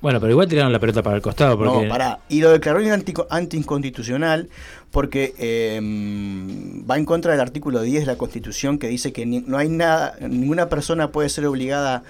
Bueno, 0.01 0.21
pero 0.21 0.33
igual 0.33 0.49
tiraron 0.49 0.73
la 0.73 0.79
pelota 0.79 1.03
para 1.03 1.17
el 1.17 1.23
costado. 1.23 1.57
Porque... 1.57 1.85
no, 1.85 1.89
pará. 1.89 2.21
Y 2.29 2.41
lo 2.41 2.51
declaró 2.51 2.79
anti- 2.93 3.15
anticonstitucional 3.31 4.49
porque 4.91 5.35
eh, 5.39 5.79
va 5.81 6.97
en 6.99 7.05
contra 7.05 7.33
del 7.33 7.41
artículo 7.41 7.81
10 7.83 8.01
de 8.03 8.07
la 8.07 8.17
Constitución 8.19 8.79
que 8.79 8.89
dice 8.89 9.13
que 9.13 9.25
ni- 9.27 9.41
no 9.41 9.59
hay 9.59 9.69
nada, 9.69 10.17
ninguna 10.21 10.69
persona 10.69 11.09
puede 11.13 11.29
ser 11.29 11.47
obligada 11.47 12.03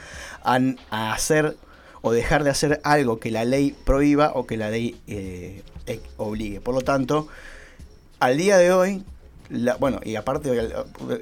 a, 0.42 0.58
a 0.90 1.12
hacer 1.12 1.56
o 2.00 2.12
dejar 2.12 2.42
de 2.42 2.50
hacer 2.50 2.80
algo 2.82 3.20
que 3.20 3.30
la 3.30 3.44
ley 3.44 3.74
prohíba 3.84 4.32
o 4.34 4.46
que 4.46 4.56
la 4.56 4.70
ley 4.70 4.96
eh, 5.06 5.62
eh, 5.86 6.00
obligue. 6.16 6.60
Por 6.60 6.74
lo 6.74 6.80
tanto, 6.80 7.28
al 8.22 8.36
día 8.36 8.56
de 8.58 8.72
hoy, 8.72 9.04
bueno, 9.80 10.00
y 10.04 10.14
aparte, 10.16 10.50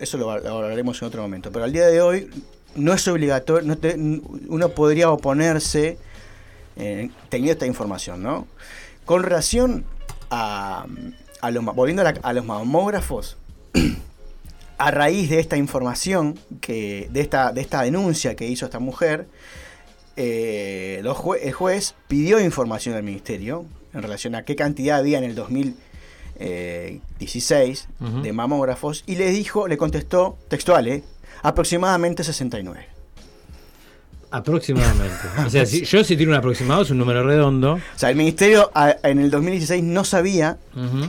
eso 0.01 0.19
lo, 0.19 0.39
lo 0.39 0.59
hablaremos 0.59 1.01
en 1.01 1.09
otro 1.09 1.23
momento, 1.23 1.51
pero 1.51 1.65
al 1.65 1.73
día 1.73 1.87
de 1.87 2.01
hoy 2.03 2.31
no 2.75 2.93
es 2.93 3.09
obligatorio, 3.09 3.67
no 3.67 3.79
te- 3.79 3.97
uno 3.97 4.69
podría 4.69 5.11
oponerse 5.11 5.97
eh, 6.77 7.11
teniendo 7.29 7.53
esta 7.53 7.67
información, 7.67 8.23
¿no? 8.23 8.47
Con 9.05 9.23
relación 9.23 9.85
a, 10.31 10.87
los, 11.51 11.65
volviendo 11.65 12.03
a, 12.23 12.33
los 12.33 12.45
mamógrafos, 12.45 13.37
a 14.79 14.91
raíz 14.91 15.31
de 15.31 15.41
esta 15.41 15.57
información, 15.57 16.39
que, 16.61 17.09
de, 17.11 17.21
esta, 17.23 17.53
de 17.53 17.63
esta 17.63 17.83
denuncia 17.83 18.37
que 18.37 18.47
hizo 18.47 18.67
esta 18.67 18.79
mujer, 18.79 19.27
eh, 20.17 21.01
los 21.03 21.17
el 21.41 21.53
juez 21.53 21.95
pidió 22.09 22.41
información 22.41 22.95
al 22.95 23.03
ministerio 23.03 23.65
en 23.95 24.03
relación 24.03 24.35
a 24.35 24.45
qué 24.45 24.55
cantidad 24.55 24.99
había 24.99 25.19
en 25.19 25.25
el 25.25 25.35
2016 26.41 27.89
Ujú. 28.01 28.23
de 28.23 28.33
mamógrafos 28.33 29.05
y 29.07 29.17
le 29.17 29.31
dijo, 29.31 29.69
le 29.69 29.77
contestó 29.77 30.39
textual, 30.49 30.89
¿eh? 30.89 31.03
aproximadamente 31.43 32.25
69. 32.25 32.87
Aproximadamente. 34.33 35.17
O 35.47 35.51
sea, 35.51 35.67
si, 35.67 35.85
yo 35.85 36.05
si 36.05 36.17
tiro 36.17 36.31
un 36.31 36.37
aproximado 36.37 36.83
es 36.83 36.91
un 36.91 36.99
número 36.99 37.25
redondo. 37.25 37.75
O 37.75 37.81
sea, 37.99 38.11
el 38.11 38.17
ministerio 38.17 38.71
a- 38.75 38.97
en 39.03 39.19
el 39.19 39.31
2016 39.31 39.83
no 39.83 40.05
sabía, 40.05 40.59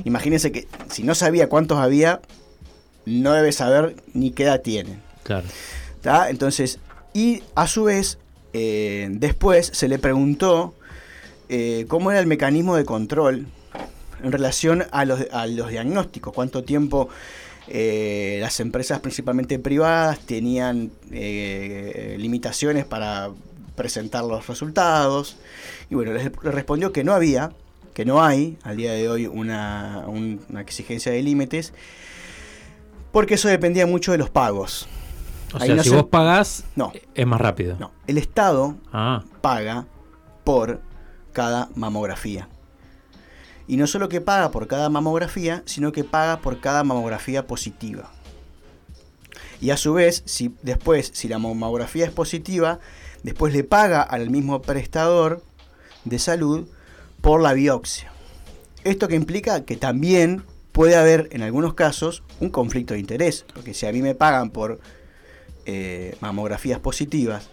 imagínense 0.06 0.52
que 0.52 0.68
si 0.90 1.04
no 1.04 1.14
sabía 1.16 1.48
cuántos 1.48 1.78
había, 1.78 2.22
no 3.06 3.34
debe 3.34 3.52
saber 3.52 3.96
ni 4.14 4.32
qué 4.32 4.44
edad 4.44 4.62
tienen. 4.62 5.02
Claro. 5.24 5.46
¿tá? 6.02 6.30
Entonces, 6.30 6.80
y 7.14 7.44
a 7.56 7.68
su 7.68 7.84
vez, 7.86 8.18
eh, 8.54 9.08
después 9.12 9.70
se 9.74 9.88
le 9.88 10.00
preguntó 10.00 10.74
eh, 11.50 11.86
cómo 11.88 12.10
era 12.12 12.20
el 12.20 12.28
mecanismo 12.28 12.76
de 12.76 12.86
control 12.86 13.46
en 14.24 14.32
relación 14.32 14.86
a 14.92 15.06
los, 15.06 15.22
a 15.32 15.46
los 15.48 15.70
diagnósticos, 15.70 16.34
cuánto 16.34 16.64
tiempo 16.64 17.10
eh, 17.68 18.40
las 18.42 18.60
empresas 18.60 19.00
principalmente 19.00 19.58
privadas 19.60 20.20
tenían 20.20 20.92
eh, 21.12 22.16
limitaciones 22.20 22.86
para 22.86 23.30
presentar 23.76 24.24
los 24.26 24.48
resultados. 24.48 25.38
Y 25.90 25.96
bueno, 25.96 26.14
les, 26.14 26.32
respondió 26.44 26.92
que 26.92 27.04
no 27.04 27.14
había, 27.14 27.52
que 27.94 28.04
no 28.06 28.24
hay 28.24 28.58
al 28.64 28.78
día 28.78 28.94
de 28.94 29.10
hoy 29.10 29.28
una, 29.28 30.04
un- 30.08 30.42
una 30.50 30.62
exigencia 30.62 31.12
de 31.12 31.22
límites, 31.22 31.74
porque 33.12 33.36
eso 33.36 33.48
dependía 33.48 33.86
mucho 33.86 34.12
de 34.12 34.18
los 34.18 34.30
pagos. 34.30 34.88
O 35.54 35.58
Ahí 35.58 35.68
sea, 35.68 35.76
no 35.76 35.84
si 35.84 35.90
se- 35.90 35.96
vos 35.96 36.06
pagás, 36.06 36.64
No, 36.76 36.94
es 37.14 37.28
más 37.28 37.42
rápido. 37.42 37.76
no. 37.80 37.92
El 38.08 38.18
Estado 38.18 38.76
Ah, 38.94 39.24
paga 39.42 39.86
por 40.44 40.82
cada 41.34 41.70
mamografía. 41.76 42.48
Y 43.72 43.78
no 43.78 43.88
solo 43.88 44.10
que 44.10 44.20
paga 44.20 44.52
por 44.52 44.68
cada 44.68 44.90
mamografía, 44.90 45.64
sino 45.66 45.94
que 45.94 46.04
paga 46.04 46.42
por 46.42 46.60
cada 46.60 46.84
mamografía 46.84 47.48
positiva. 47.48 48.12
Y 49.62 49.70
a 49.70 49.78
su 49.78 49.94
vez, 49.94 50.24
si 50.26 50.54
después, 50.62 51.10
si 51.14 51.30
la 51.30 51.40
mamografía 51.40 52.04
es 52.04 52.12
positiva, 52.12 52.80
después 53.24 53.54
le 53.54 53.64
paga 53.64 54.02
al 54.02 54.30
mismo 54.30 54.62
prestador 54.62 55.42
de 56.04 56.20
salud 56.20 56.68
por 57.22 57.42
la 57.42 57.54
biopsia. 57.54 58.12
Esto 58.84 59.08
que 59.08 59.16
implica 59.16 59.64
que 59.64 59.78
también 59.78 60.44
puede 60.74 60.98
haber 60.98 61.30
en 61.32 61.42
algunos 61.42 61.74
casos 61.74 62.24
un 62.42 62.50
conflicto 62.50 62.94
de 62.96 63.00
interés, 63.00 63.46
porque 63.54 63.74
si 63.74 63.86
a 63.86 63.94
mí 63.94 64.02
me 64.02 64.16
pagan 64.16 64.50
por 64.50 64.82
eh, 65.66 66.18
mamografías 66.20 66.80
positivas, 66.80 67.48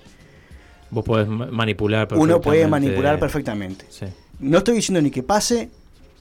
vos 0.90 1.04
podés 1.04 1.28
ma- 1.28 1.46
manipular 1.46 2.08
uno 2.12 2.40
puede 2.40 2.62
perfectamente. 2.62 2.68
manipular 2.88 3.20
perfectamente. 3.20 3.84
Sí. 3.90 4.06
No 4.40 4.58
estoy 4.58 4.74
diciendo 4.76 5.00
ni 5.02 5.10
que 5.10 5.22
pase, 5.22 5.68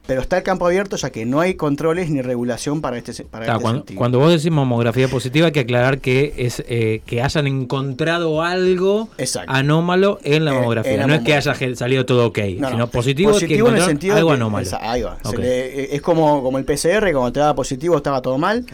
pero 0.08 0.22
está 0.22 0.38
el 0.38 0.44
campo 0.44 0.66
abierto 0.66 0.96
ya 0.96 1.10
que 1.12 1.26
no 1.26 1.40
hay 1.42 1.56
controles 1.56 2.10
ni 2.10 2.22
regulación 2.22 2.82
para 2.82 2.98
este, 2.98 3.12
para 3.26 3.46
Claro, 3.46 3.58
este 3.60 3.62
cuando, 3.64 3.80
sentido. 3.82 3.98
cuando 3.98 4.20
vos 4.20 4.32
decís 4.32 4.50
mamografía 4.52 5.08
positiva, 5.10 5.48
hay 5.48 5.52
que 5.52 5.60
aclarar 5.60 6.00
que 6.00 6.34
es 6.38 6.64
eh, 6.68 7.02
que 7.06 7.22
hayan 7.22 7.46
encontrado 7.48 8.42
algo 8.42 9.10
Exacto. 9.18 9.52
anómalo 9.52 10.20
en 10.24 10.46
la 10.46 10.52
Eh, 10.52 10.56
mamografía. 10.56 10.94
en 10.94 11.00
la 11.02 11.08
no 11.08 11.14
es 11.16 11.22
que 11.22 11.34
haya 11.36 11.54
salido 11.76 12.06
todo 12.06 12.28
ok, 12.28 12.38
No, 12.58 12.62
no, 12.62 12.70
sino 12.72 12.88
positivo, 12.90 13.32
es 13.32 13.44
que 13.44 13.56
en 13.58 13.68
el 13.68 13.82
sentido 13.82 14.16
algo 14.16 14.30
que- 14.30 14.36
anómalo. 14.36 14.66
esa- 14.66 14.92
ahí 14.92 15.02
va. 15.02 15.18
Le- 15.38 15.82
eh, 15.84 15.90
es 15.92 16.02
como, 16.02 16.42
como 16.42 16.58
el 16.58 16.66
PCR, 16.66 17.12
cuando 17.12 17.34
te 17.34 17.40
daba 17.42 17.54
positivo 17.56 17.98
estaba 17.98 18.22
todo 18.22 18.38
mal. 18.38 18.66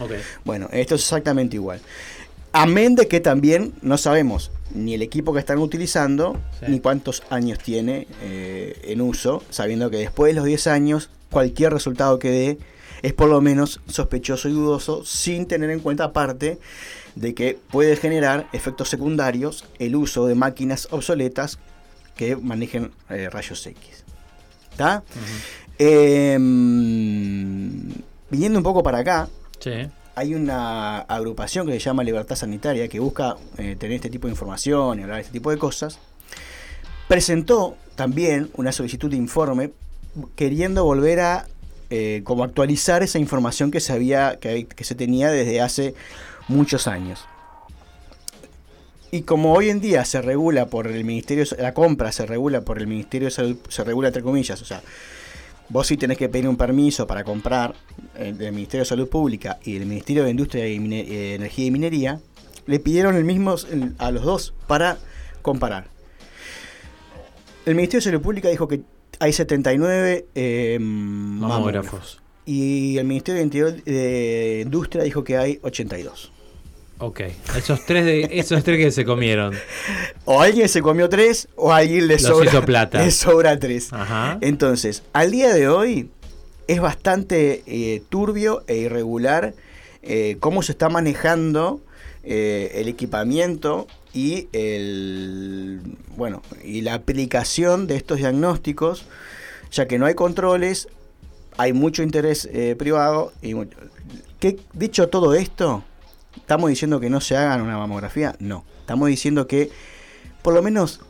Bueno, 0.44 0.68
esto 0.72 0.94
es 0.94 1.02
exactamente 1.02 1.56
igual. 1.56 1.80
Amén 2.52 2.94
de 2.94 3.08
que 3.08 3.18
también 3.18 3.72
no 3.82 3.98
sabemos 3.98 4.52
ni 4.72 4.94
el 4.94 5.02
equipo 5.02 5.32
que 5.32 5.40
están 5.40 5.58
utilizando, 5.58 6.36
Sí. 6.60 6.66
ni 6.68 6.78
cuántos 6.80 7.24
años 7.30 7.58
tiene 7.58 8.06
eh, 8.22 8.80
en 8.84 9.00
uso, 9.00 9.42
sabiendo 9.50 9.90
que 9.90 9.96
después 9.98 10.32
de 10.32 10.36
los 10.36 10.44
10 10.46 10.68
años, 10.68 11.10
cualquier 11.30 11.72
resultado 11.72 12.18
que 12.18 12.30
dé 12.30 12.58
es 13.02 13.12
por 13.12 13.28
lo 13.28 13.40
menos 13.40 13.80
sospechoso 13.86 14.48
y 14.48 14.52
dudoso, 14.52 15.04
sin 15.04 15.46
tener 15.46 15.70
en 15.70 15.80
cuenta 15.80 16.04
aparte 16.04 16.58
de 17.16 17.34
que 17.34 17.58
puede 17.70 17.96
generar 17.96 18.48
efectos 18.52 18.88
secundarios 18.88 19.64
el 19.78 19.94
uso 19.94 20.26
de 20.26 20.34
máquinas 20.34 20.88
obsoletas 20.90 21.58
que 22.16 22.34
manejen 22.36 22.92
eh, 23.10 23.28
rayos 23.30 23.66
X. 23.66 24.04
¿Está? 24.70 25.02
Em, 25.78 27.92
viniendo 28.30 28.58
un 28.58 28.62
poco 28.62 28.82
para 28.82 28.98
acá, 28.98 29.28
Sí. 29.60 29.70
hay 30.14 30.34
una 30.34 30.98
agrupación 31.00 31.66
que 31.66 31.72
se 31.74 31.80
llama 31.80 32.02
Libertad 32.04 32.36
Sanitaria 32.36 32.88
que 32.88 33.00
busca 33.00 33.36
eh, 33.58 33.76
tener 33.78 33.96
este 33.96 34.10
tipo 34.10 34.26
de 34.26 34.32
información 34.32 34.98
y 34.98 35.02
hablar 35.02 35.16
de 35.18 35.22
este 35.22 35.32
tipo 35.32 35.50
de 35.50 35.58
cosas. 35.58 35.98
Presentó 37.08 37.76
también 37.96 38.50
una 38.54 38.72
solicitud 38.72 39.10
de 39.10 39.16
informe 39.16 39.72
queriendo 40.36 40.84
volver 40.84 41.20
a 41.20 41.46
eh, 41.90 42.22
como 42.24 42.44
actualizar 42.44 43.02
esa 43.02 43.18
información 43.18 43.70
que 43.70 43.80
se 43.80 43.92
había 43.92 44.38
que, 44.40 44.66
se 44.80 44.94
tenía 44.94 45.30
desde 45.30 45.60
hace 45.60 45.94
muchos 46.48 46.86
años. 46.86 47.24
Y 49.10 49.22
como 49.22 49.52
hoy 49.52 49.70
en 49.70 49.80
día 49.80 50.04
se 50.04 50.20
regula 50.20 50.66
por 50.66 50.88
el 50.88 51.04
Ministerio, 51.04 51.44
la 51.58 51.72
compra 51.72 52.10
se 52.10 52.26
regula 52.26 52.62
por 52.62 52.78
el 52.78 52.86
Ministerio 52.86 53.26
de 53.26 53.30
Salud, 53.30 53.58
se 53.68 53.84
regula 53.84 54.08
entre 54.08 54.22
comillas, 54.22 54.60
o 54.60 54.64
sea, 54.64 54.82
vos 55.68 55.86
sí 55.86 55.96
tenés 55.96 56.18
que 56.18 56.28
pedir 56.28 56.48
un 56.48 56.56
permiso 56.56 57.06
para 57.06 57.22
comprar 57.22 57.74
eh, 58.16 58.32
del 58.32 58.52
Ministerio 58.52 58.80
de 58.80 58.86
Salud 58.86 59.08
Pública 59.08 59.60
y 59.62 59.78
del 59.78 59.86
Ministerio 59.86 60.24
de 60.24 60.30
Industria 60.30 60.66
y 60.66 60.76
eh, 60.92 61.34
Energía 61.36 61.66
y 61.66 61.70
Minería, 61.70 62.20
le 62.66 62.80
pidieron 62.80 63.14
el 63.14 63.24
mismo 63.24 63.54
a 63.98 64.10
los 64.10 64.24
dos 64.24 64.54
para 64.66 64.98
comparar. 65.42 65.86
El 67.66 67.76
Ministerio 67.76 68.00
de 68.00 68.04
Salud 68.04 68.22
Pública 68.22 68.48
dijo 68.48 68.66
que 68.66 68.82
hay 69.20 69.32
79 69.32 70.26
eh, 70.34 70.78
mamógrafos. 70.80 71.48
Mamógrafos. 71.48 72.20
Y 72.46 72.98
el 72.98 73.06
Ministerio 73.06 73.38
de, 73.38 73.44
Interior- 73.44 73.84
de 73.84 74.60
Industria 74.64 75.04
dijo 75.04 75.24
que 75.24 75.36
hay 75.36 75.58
82. 75.62 76.30
Ok. 76.98 77.20
Esos 77.56 77.84
tres, 77.86 78.04
de, 78.04 78.28
esos 78.32 78.62
tres 78.62 78.78
que 78.78 78.90
se 78.90 79.04
comieron. 79.04 79.54
O 80.26 80.40
alguien 80.40 80.68
se 80.68 80.80
comió 80.80 81.08
tres 81.08 81.48
o 81.54 81.70
a 81.72 81.78
alguien 81.78 82.06
le 82.08 82.14
Los 82.14 82.22
sobra, 82.22 82.46
hizo 82.48 82.64
plata. 82.64 82.98
le 83.04 83.10
sobra 83.10 83.58
tres. 83.58 83.92
Ajá. 83.92 84.38
Entonces, 84.40 85.02
al 85.12 85.30
día 85.30 85.52
de 85.52 85.68
hoy 85.68 86.08
es 86.66 86.80
bastante 86.80 87.62
eh, 87.66 88.02
turbio 88.08 88.62
e 88.66 88.76
irregular 88.76 89.54
eh, 90.02 90.36
cómo 90.40 90.62
se 90.62 90.72
está 90.72 90.88
manejando 90.88 91.82
eh, 92.22 92.72
el 92.76 92.88
equipamiento 92.88 93.86
y 94.14 94.48
el 94.52 95.80
bueno 96.16 96.40
y 96.62 96.80
la 96.82 96.94
aplicación 96.94 97.86
de 97.86 97.96
estos 97.96 98.18
diagnósticos, 98.18 99.04
ya 99.72 99.86
que 99.88 99.98
no 99.98 100.06
hay 100.06 100.14
controles, 100.14 100.88
hay 101.56 101.72
mucho 101.72 102.02
interés 102.02 102.48
eh, 102.52 102.76
privado 102.78 103.32
y 103.42 103.54
¿Qué- 104.40 104.58
dicho 104.72 105.08
todo 105.08 105.34
esto, 105.34 105.82
estamos 106.36 106.68
diciendo 106.70 107.00
que 107.00 107.10
no 107.10 107.20
se 107.20 107.36
hagan 107.36 107.60
una 107.62 107.76
mamografía, 107.78 108.36
no, 108.38 108.64
estamos 108.80 109.08
diciendo 109.08 109.46
que 109.46 109.70
por 110.42 110.54
lo 110.54 110.62
menos 110.62 111.00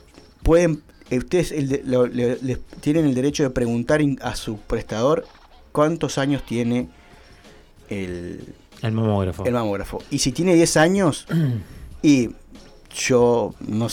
pueden 0.43 0.83
eh, 1.11 1.19
ustedes 1.19 1.53
el 1.53 1.69
de- 1.69 1.83
lo- 1.85 2.07
le- 2.07 2.39
les 2.43 2.59
tienen 2.81 3.05
el 3.07 3.15
derecho 3.15 3.43
de 3.43 3.51
preguntar 3.51 4.01
a 4.23 4.37
su 4.37 4.59
prestador 4.59 5.27
cuántos 5.73 6.17
años 6.19 6.45
tiene 6.47 6.89
el, 7.91 8.55
El 8.83 8.93
mamógrafo. 8.93 9.45
el 9.45 9.53
mamógrafo. 9.53 9.99
Y 10.11 10.19
si 10.21 10.33
tiene 10.33 10.55
10 10.55 10.77
años, 10.79 11.27
y 12.03 12.31
yo 12.95 13.55
no, 13.67 13.89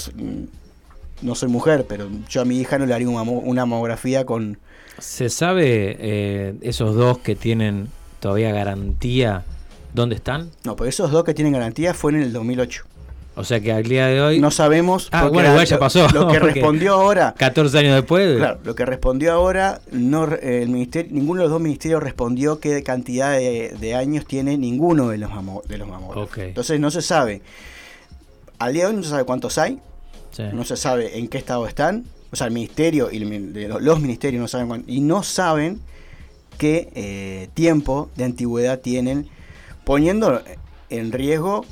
no 1.21 1.35
soy 1.35 1.49
mujer, 1.49 1.85
pero 1.87 2.07
yo 2.29 2.41
a 2.41 2.45
mi 2.45 2.59
hija 2.59 2.77
no 2.77 2.85
le 2.85 2.93
haría 2.93 3.09
una, 3.09 3.23
mamo- 3.23 3.41
una 3.43 3.65
mamografía 3.65 4.25
con... 4.25 4.57
¿Se 4.99 5.29
sabe 5.29 5.97
eh, 5.99 6.53
esos 6.61 6.95
dos 6.95 7.17
que 7.19 7.35
tienen 7.35 7.89
todavía 8.19 8.51
garantía 8.51 9.43
dónde 9.93 10.15
están? 10.15 10.49
No, 10.63 10.75
pero 10.75 10.89
esos 10.89 11.11
dos 11.11 11.23
que 11.23 11.33
tienen 11.33 11.53
garantía 11.53 11.93
fue 11.93 12.11
en 12.13 12.21
el 12.21 12.33
2008. 12.33 12.83
O 13.33 13.45
sea 13.45 13.61
que 13.61 13.71
al 13.71 13.83
día 13.83 14.07
de 14.07 14.21
hoy, 14.21 14.39
No 14.39 14.51
sabemos... 14.51 15.07
Ah, 15.13 15.29
bueno, 15.29 15.49
igual 15.51 15.65
ya 15.65 15.77
lo- 15.77 15.79
pasó, 15.79 16.07
Lo 16.09 16.27
que 16.27 16.37
respondió 16.39 16.93
ahora... 16.95 17.33
14 17.37 17.77
años 17.79 17.95
después, 17.95 18.37
Claro, 18.37 18.59
lo 18.63 18.75
que 18.75 18.85
respondió 18.85 19.31
ahora, 19.31 19.79
no, 19.91 20.25
el 20.25 20.67
ministerio, 20.69 21.11
ninguno 21.13 21.39
de 21.39 21.45
los 21.45 21.51
dos 21.53 21.61
ministerios 21.61 22.03
respondió 22.03 22.59
qué 22.59 22.83
cantidad 22.83 23.31
de, 23.37 23.73
de 23.79 23.95
años 23.95 24.25
tiene 24.25 24.57
ninguno 24.57 25.07
de 25.09 25.17
los, 25.17 25.31
mamo- 25.31 25.63
de 25.63 25.77
los 25.77 25.87
mamógrafos. 25.87 26.37
Entonces 26.39 26.79
no 26.79 26.91
se 26.91 27.01
sabe. 27.01 27.41
Al 28.61 28.73
día 28.73 28.83
de 28.83 28.89
hoy 28.91 28.95
no 28.97 29.03
se 29.03 29.09
sabe 29.09 29.23
cuántos 29.23 29.57
hay, 29.57 29.79
Sí. 30.31 30.43
no 30.53 30.63
se 30.63 30.77
sabe 30.77 31.17
en 31.17 31.27
qué 31.27 31.37
estado 31.39 31.65
están. 31.67 32.05
O 32.31 32.35
sea, 32.35 32.45
el 32.47 32.53
ministerio 32.53 33.09
y 33.11 33.17
el 33.17 33.69
los, 33.83 33.99
ministerios 33.99 34.39
no 34.39 34.47
saben 34.47 34.67
cuán- 34.67 34.83
y 34.87 35.01
no 35.01 35.23
saben 35.23 35.81
qué 36.59 36.89
eh, 36.93 37.49
tiempo 37.55 38.09
de 38.15 38.23
antigüedad 38.25 38.79
tienen, 38.79 39.27
poniendo 39.83 40.41
en 40.91 41.11
riesgo 41.11 41.65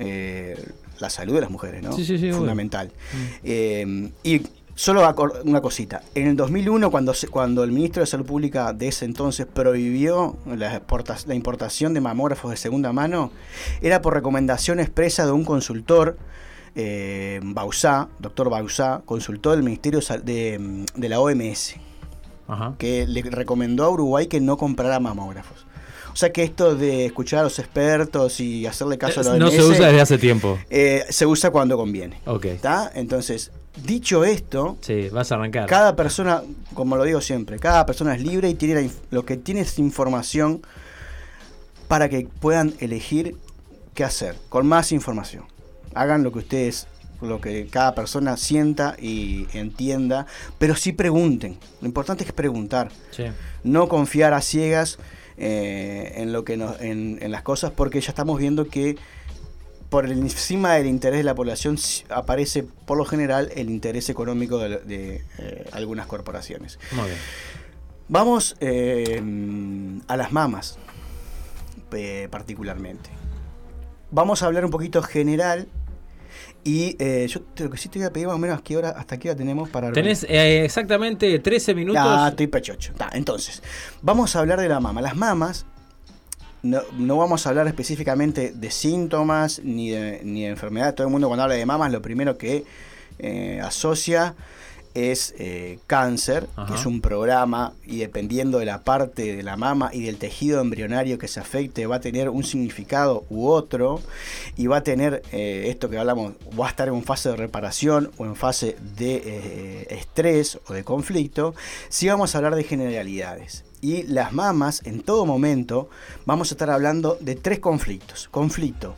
eh, 0.00 0.56
la 0.98 1.10
salud 1.10 1.34
de 1.34 1.40
las 1.42 1.50
mujeres, 1.50 1.82
¿no? 1.82 1.92
Sí, 1.92 2.04
sí, 2.04 2.18
sí. 2.18 2.32
Fundamental. 2.32 2.88
Mm. 2.88 3.26
Eh, 3.44 4.10
y 4.24 4.42
solo 4.76 5.02
una 5.44 5.60
cosita. 5.60 6.02
En 6.14 6.28
el 6.28 6.36
2001, 6.36 6.90
cuando, 6.92 7.12
se- 7.14 7.26
cuando 7.28 7.64
el 7.64 7.72
ministro 7.72 8.02
de 8.02 8.06
Salud 8.06 8.26
Pública 8.26 8.72
de 8.72 8.86
ese 8.88 9.04
entonces 9.06 9.46
prohibió 9.52 10.36
la, 10.46 10.80
importación 11.34 11.94
de 11.94 12.00
mamógrafos 12.00 12.52
de 12.52 12.56
segunda 12.56 12.92
mano, 12.92 13.32
era 13.82 14.00
por 14.02 14.14
recomendación 14.14 14.78
expresa 14.78 15.26
de 15.26 15.32
un 15.32 15.44
consultor, 15.44 16.16
eh, 16.74 17.40
Bausá, 17.42 18.08
doctor 18.18 18.50
Bausá, 18.50 19.02
consultor 19.04 19.54
del 19.56 19.64
Ministerio 19.64 20.00
de, 20.22 20.84
de 20.94 21.08
la 21.08 21.20
OMS, 21.20 21.76
Ajá. 22.46 22.74
que 22.78 23.06
le 23.06 23.22
recomendó 23.22 23.84
a 23.84 23.90
Uruguay 23.90 24.26
que 24.26 24.40
no 24.40 24.56
comprara 24.56 25.00
mamógrafos. 25.00 25.66
O 26.12 26.16
sea 26.18 26.32
que 26.32 26.42
esto 26.42 26.74
de 26.76 27.04
escuchar 27.06 27.40
a 27.40 27.42
los 27.42 27.58
expertos 27.58 28.40
y 28.40 28.66
hacerle 28.66 28.96
caso 28.96 29.20
a 29.20 29.24
la 29.24 29.30
OMS 29.32 29.38
no 29.40 29.50
se 29.50 29.62
usa 29.62 29.86
desde 29.86 30.00
hace 30.00 30.18
tiempo. 30.18 30.58
eh, 30.70 31.04
se 31.10 31.26
usa 31.26 31.50
cuando 31.50 31.76
conviene. 31.76 32.20
Ok. 32.26 32.46
¿Está? 32.46 32.90
Entonces, 32.94 33.52
dicho 33.84 34.24
esto, 34.24 34.76
Sí, 34.80 35.08
vas 35.10 35.30
a 35.32 35.36
arrancar. 35.36 35.66
cada 35.68 35.96
persona, 35.96 36.42
como 36.74 36.96
lo 36.96 37.04
digo 37.04 37.20
siempre, 37.20 37.58
cada 37.58 37.84
persona 37.86 38.14
es 38.14 38.22
libre 38.22 38.48
y 38.48 38.54
tiene 38.54 38.82
la 38.82 38.88
lo 39.10 39.24
que 39.24 39.36
tiene 39.36 39.60
es 39.60 39.78
información 39.78 40.62
para 41.88 42.08
que 42.08 42.28
puedan 42.40 42.74
elegir 42.80 43.36
qué 43.94 44.04
hacer, 44.04 44.36
con 44.48 44.66
más 44.66 44.92
información. 44.92 45.44
Hagan 45.94 46.22
lo 46.22 46.32
que 46.32 46.40
ustedes, 46.40 46.86
lo 47.22 47.40
que 47.40 47.66
cada 47.68 47.94
persona 47.94 48.36
sienta 48.36 48.96
y 49.00 49.46
entienda, 49.52 50.26
pero 50.58 50.74
sí 50.76 50.92
pregunten. 50.92 51.58
Lo 51.80 51.86
importante 51.86 52.24
es 52.24 52.32
preguntar, 52.32 52.90
Sí. 53.12 53.24
no 53.64 53.88
confiar 53.88 54.34
a 54.34 54.40
ciegas 54.42 54.98
eh, 55.38 56.14
en 56.16 56.32
lo 56.32 56.44
que 56.44 56.56
nos- 56.56 56.80
en, 56.80 57.18
en 57.20 57.30
las 57.30 57.42
cosas, 57.42 57.70
porque 57.70 58.00
ya 58.00 58.08
estamos 58.08 58.38
viendo 58.38 58.68
que 58.68 58.96
por 59.88 60.06
encima 60.06 60.74
del 60.74 60.86
interés 60.86 61.18
de 61.18 61.24
la 61.24 61.34
población 61.34 61.78
aparece 62.10 62.62
por 62.62 62.98
lo 62.98 63.04
general 63.04 63.50
el 63.54 63.70
interés 63.70 64.08
económico 64.08 64.58
de, 64.58 64.78
de, 64.80 65.24
eh, 65.38 65.68
algunas 65.72 66.06
corporaciones. 66.06 66.78
Muy 66.92 67.06
bien. 67.06 67.18
Vamos 68.08 68.56
eh, 68.60 69.20
a 70.06 70.16
las 70.16 70.32
mamas, 70.32 70.78
eh, 71.92 72.28
particularmente. 72.30 73.10
Vamos 74.12 74.42
a 74.42 74.46
hablar 74.46 74.64
un 74.64 74.70
poquito 74.70 75.02
general 75.02 75.66
y 76.62 76.96
eh, 77.00 77.26
yo 77.28 77.40
lo 77.58 77.70
que 77.70 77.78
sí 77.78 77.88
te 77.88 77.98
voy 77.98 78.06
a 78.06 78.12
pedir 78.12 78.28
más 78.28 78.36
o 78.36 78.38
menos 78.38 78.62
qué 78.62 78.76
hora, 78.76 78.90
hasta 78.90 79.18
qué 79.18 79.30
hora 79.30 79.36
tenemos 79.36 79.68
para... 79.70 79.90
Tenés 79.90 80.24
exactamente 80.28 81.36
13 81.38 81.74
minutos. 81.74 82.02
Ah, 82.04 82.28
estoy 82.30 82.46
pechocho. 82.46 82.92
Ta, 82.94 83.10
entonces, 83.12 83.60
vamos 84.02 84.36
a 84.36 84.40
hablar 84.40 84.60
de 84.60 84.68
la 84.68 84.78
mama. 84.78 85.00
Las 85.00 85.16
mamas, 85.16 85.66
no, 86.70 87.16
vamos 87.16 87.46
a 87.46 87.50
hablar 87.50 87.66
específicamente 87.66 88.52
de 88.52 88.70
síntomas 88.70 89.60
ni 89.62 89.90
de, 89.90 90.20
ni 90.24 90.42
de 90.42 90.48
enfermedades. 90.48 90.94
Todo 90.94 91.06
el 91.06 91.12
mundo 91.12 91.28
cuando 91.28 91.44
habla 91.44 91.54
de 91.54 91.66
mamas 91.66 91.92
lo 91.92 92.02
primero 92.02 92.36
que 92.36 92.64
eh, 93.18 93.60
asocia 93.62 94.34
es 94.96 95.34
eh, 95.38 95.78
cáncer, 95.86 96.48
Ajá. 96.56 96.72
que 96.72 96.78
es 96.78 96.86
un 96.86 97.00
programa 97.00 97.74
y 97.84 97.98
dependiendo 97.98 98.58
de 98.58 98.64
la 98.64 98.82
parte 98.82 99.36
de 99.36 99.42
la 99.42 99.56
mama 99.56 99.90
y 99.92 100.02
del 100.02 100.16
tejido 100.16 100.60
embrionario 100.60 101.18
que 101.18 101.28
se 101.28 101.38
afecte 101.40 101.86
va 101.86 101.96
a 101.96 102.00
tener 102.00 102.30
un 102.30 102.44
significado 102.44 103.24
u 103.28 103.46
otro 103.48 104.00
y 104.56 104.66
va 104.68 104.78
a 104.78 104.82
tener 104.82 105.22
eh, 105.32 105.66
esto 105.68 105.90
que 105.90 105.98
hablamos, 105.98 106.32
va 106.58 106.66
a 106.66 106.70
estar 106.70 106.88
en 106.88 107.02
fase 107.04 107.28
de 107.28 107.36
reparación 107.36 108.10
o 108.16 108.24
en 108.24 108.36
fase 108.36 108.76
de 108.96 109.22
eh, 109.24 109.86
estrés 109.90 110.58
o 110.66 110.72
de 110.72 110.82
conflicto, 110.84 111.54
si 111.88 112.08
vamos 112.08 112.34
a 112.34 112.38
hablar 112.38 112.54
de 112.54 112.64
generalidades. 112.64 113.64
Y 113.82 114.04
las 114.04 114.32
mamas, 114.32 114.80
en 114.84 115.02
todo 115.02 115.26
momento, 115.26 115.90
vamos 116.24 116.50
a 116.50 116.54
estar 116.54 116.70
hablando 116.70 117.18
de 117.20 117.34
tres 117.36 117.58
conflictos. 117.58 118.28
Conflicto 118.30 118.96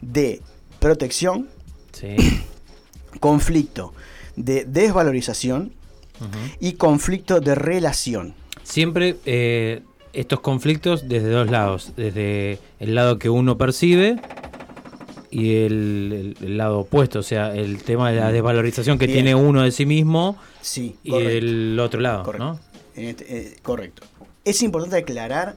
de 0.00 0.40
protección, 0.80 1.48
Sí. 1.92 2.16
conflicto 3.20 3.92
de 4.36 4.64
desvalorización 4.64 5.72
y 6.60 6.72
conflicto 6.74 7.40
de 7.40 7.54
relación. 7.54 8.34
Siempre 8.62 9.16
eh, 9.26 9.82
estos 10.12 10.40
conflictos 10.40 11.08
desde 11.08 11.28
dos 11.30 11.50
lados. 11.50 11.92
Desde 11.96 12.58
el 12.80 12.94
lado 12.94 13.18
que 13.18 13.28
uno 13.28 13.58
percibe 13.58 14.20
y 15.30 15.56
el, 15.56 16.34
el- 16.40 16.46
el 16.46 16.56
lado 16.56 16.80
opuesto. 16.80 17.18
O 17.18 17.22
sea, 17.22 17.54
el 17.54 17.82
tema 17.82 18.10
de 18.10 18.20
la 18.20 18.30
desvalorización 18.32 18.98
que 18.98 19.06
Mm. 19.06 19.08
Bien. 19.08 19.16
tiene 19.24 19.34
uno 19.34 19.62
de 19.62 19.72
sí 19.72 19.84
mismo 19.86 20.36
Sí, 20.60 20.96
y 21.02 21.10
correcto. 21.10 21.32
del 21.34 21.80
otro 21.80 22.00
lado. 22.00 22.22
Correcto. 22.22 22.60
este- 22.94 23.36
eh, 23.36 23.56
correcto. 23.62 24.02
Es 24.44 24.62
importante 24.62 24.96
aclarar 24.98 25.56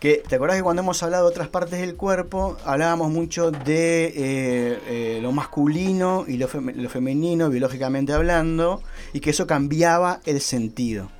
que, 0.00 0.22
¿te 0.26 0.34
acordás 0.36 0.56
que 0.56 0.62
cuando 0.62 0.82
hemos 0.82 1.02
hablado 1.02 1.24
de 1.26 1.30
otras 1.30 1.48
partes 1.48 1.78
del 1.80 1.94
cuerpo, 1.94 2.56
hablábamos 2.64 3.10
mucho 3.10 3.50
de 3.50 4.06
eh, 4.06 4.78
eh, 4.88 5.18
lo 5.22 5.30
masculino 5.30 6.24
y 6.26 6.38
lo, 6.38 6.48
feme- 6.48 6.74
lo 6.74 6.88
femenino, 6.88 7.50
biológicamente 7.50 8.12
hablando, 8.14 8.82
y 9.12 9.20
que 9.20 9.30
eso 9.30 9.46
cambiaba 9.46 10.20
el 10.24 10.40
sentido? 10.40 11.10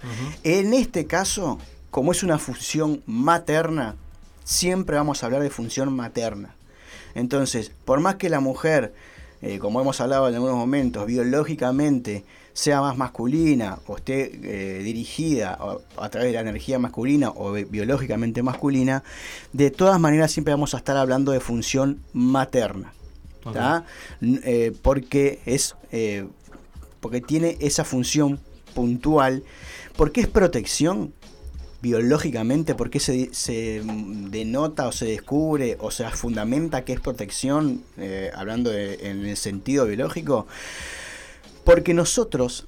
En 0.45 0.73
este 0.73 1.05
caso, 1.07 1.59
como 1.91 2.13
es 2.13 2.23
una 2.23 2.39
función 2.39 3.03
materna, 3.07 3.97
siempre 4.45 4.97
vamos 4.97 5.23
a 5.23 5.27
hablar 5.27 5.43
de 5.43 5.51
función 5.51 5.95
materna. 5.95 6.55
Entonces, 7.15 7.73
por 7.85 8.01
más 8.01 8.15
que 8.17 8.31
la 8.31 8.41
mujer, 8.41 8.95
eh, 9.43 9.59
como 9.59 9.81
hemos 9.81 10.01
hablado 10.01 10.29
en 10.29 10.35
algunos 10.37 10.57
momentos, 10.57 11.07
biológicamente 11.07 12.25
sea 12.53 12.81
más 12.81 12.97
masculina 12.97 13.79
o 13.87 13.97
esté 13.97 14.31
eh, 14.43 14.83
dirigida 14.83 15.59
a 15.97 16.09
través 16.09 16.29
de 16.29 16.35
la 16.35 16.41
energía 16.41 16.79
masculina 16.79 17.31
o 17.35 17.53
bi- 17.53 17.65
biológicamente 17.65 18.43
masculina, 18.43 19.03
de 19.53 19.71
todas 19.71 19.99
maneras 20.01 20.33
siempre 20.33 20.53
vamos 20.53 20.75
a 20.75 20.79
estar 20.79 20.97
hablando 20.97 21.33
de 21.33 21.41
función 21.41 22.01
materna. 22.13 22.93
Ok. 23.45 23.55
¿tá? 23.55 23.85
N- 24.21 24.41
eh, 24.45 24.73
porque 24.83 25.41
es 25.47 25.75
eh, 25.93 26.27
porque 27.01 27.21
tiene 27.23 27.57
esa 27.61 27.85
función 27.85 28.39
puntual 28.75 29.43
porque 29.97 30.21
es 30.21 30.27
protección 30.29 31.15
biológicamente 31.83 32.75
porque 32.75 33.01
se, 33.01 33.31
se 33.33 33.83
denota 33.85 34.87
o 34.87 34.93
se 34.93 35.07
descubre 35.07 35.79
o 35.81 35.91
se 35.91 36.09
fundamenta 36.11 36.85
que 36.85 36.93
es 36.93 37.01
protección 37.01 37.83
eh, 37.97 38.31
hablando 38.35 38.69
de- 38.71 39.09
en 39.11 39.25
el 39.25 39.37
sentido 39.39 39.87
biológico 39.87 40.47
porque 41.71 41.95
nosotros 41.95 42.67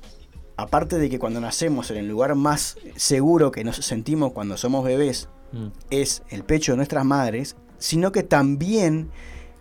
aparte 0.56 0.98
de 0.98 1.10
que 1.10 1.18
cuando 1.18 1.40
nacemos 1.40 1.90
en 1.90 1.96
el 1.96 2.08
lugar 2.08 2.34
más 2.34 2.76
seguro 2.96 3.50
que 3.50 3.64
nos 3.64 3.76
sentimos 3.76 4.32
cuando 4.32 4.56
somos 4.56 4.84
bebés 4.84 5.28
Mm. 5.52 5.66
es 5.90 6.22
el 6.30 6.44
pecho 6.44 6.72
de 6.72 6.76
nuestras 6.76 7.04
madres, 7.04 7.56
sino 7.78 8.10
que 8.10 8.22
también 8.22 9.10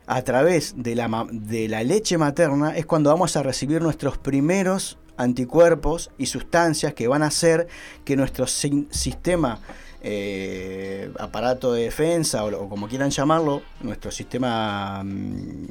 a 0.08 0.22
través 0.22 0.76
de 0.78 0.96
la, 0.96 1.10
ma- 1.10 1.28
de 1.30 1.68
la 1.68 1.84
leche 1.84 2.18
materna 2.18 2.78
es 2.78 2.86
cuando 2.86 3.10
vamos 3.10 3.36
a 3.36 3.44
recibir 3.44 3.82
nuestros 3.82 4.18
primeros 4.18 4.98
anticuerpos 5.18 6.10
y 6.18 6.28
sustancias 6.28 6.94
que 6.94 7.10
van 7.10 7.24
a 7.24 7.28
hacer 7.28 7.68
que 8.06 8.16
nuestro 8.16 8.48
sistema, 8.48 9.60
eh, 10.02 11.12
aparato 11.20 11.74
de 11.74 11.84
defensa 11.84 12.46
o 12.46 12.70
como 12.70 12.88
quieran 12.88 13.10
llamarlo, 13.10 13.62
nuestro 13.82 14.12
sistema... 14.12 15.04
mm, 15.04 15.66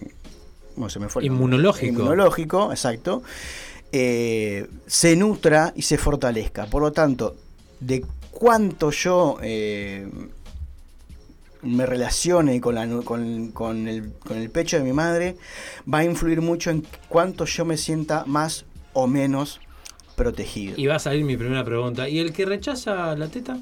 ¿cómo 0.80 0.88
se 0.88 0.98
me 0.98 1.10
fue 1.10 1.22
el 1.22 1.28
nombre? 1.28 1.44
Inmunológico. 1.44 1.92
Inmunológico, 1.92 2.70
exacto. 2.70 3.22
eh, 3.92 4.66
se 4.86 5.14
nutra 5.14 5.74
y 5.76 5.82
se 5.82 5.98
fortalezca. 5.98 6.64
Por 6.66 6.80
lo 6.80 6.90
tanto, 6.90 7.36
de 7.80 8.02
cuánto 8.30 8.90
yo 8.90 9.36
eh, 9.42 10.08
me 11.60 11.84
relacione 11.84 12.62
con, 12.62 12.76
la 12.76 12.88
con, 13.04 13.48
con 13.52 13.88
el, 13.88 14.12
con 14.20 14.38
el 14.38 14.48
pecho 14.48 14.78
de 14.78 14.84
mi 14.84 14.94
madre 14.94 15.36
va 15.92 15.98
a 15.98 16.04
influir 16.04 16.40
mucho 16.40 16.70
en 16.70 16.86
cuánto 17.10 17.44
yo 17.44 17.66
me 17.66 17.76
sienta 17.76 18.24
más 18.24 18.64
o 18.94 19.06
menos 19.06 19.60
protegido. 20.16 20.74
Y 20.78 20.86
va 20.86 20.96
a 20.96 20.98
salir 20.98 21.24
mi 21.24 21.36
primera 21.36 21.62
pregunta. 21.62 22.08
¿Y 22.08 22.20
el 22.20 22.32
que 22.32 22.46
rechaza 22.46 23.14
la 23.16 23.28
teta? 23.28 23.58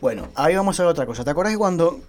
Bueno, 0.00 0.28
ahí 0.34 0.54
vamos 0.54 0.78
a 0.78 0.82
ver 0.82 0.90
otra 0.90 1.06
cosa. 1.06 1.24
¿Te 1.24 1.30
acordás 1.30 1.52
que 1.52 1.58
cuando, 1.58 2.00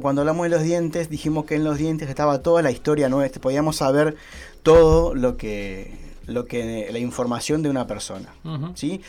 cuando 0.00 0.22
hablamos 0.22 0.44
de 0.44 0.50
los 0.50 0.62
dientes, 0.62 1.08
dijimos 1.10 1.44
que 1.44 1.54
en 1.54 1.64
los 1.64 1.78
dientes 1.78 2.08
estaba 2.08 2.42
toda 2.42 2.62
la 2.62 2.70
historia 2.70 3.08
nuestra? 3.08 3.40
Podíamos 3.40 3.76
saber 3.76 4.16
todo 4.62 5.14
lo 5.14 5.36
que, 5.36 5.94
lo 6.26 6.46
que 6.46 6.88
la 6.90 6.98
información 6.98 7.62
de 7.62 7.70
una 7.70 7.86
persona. 7.86 8.34
¿sí? 8.74 9.00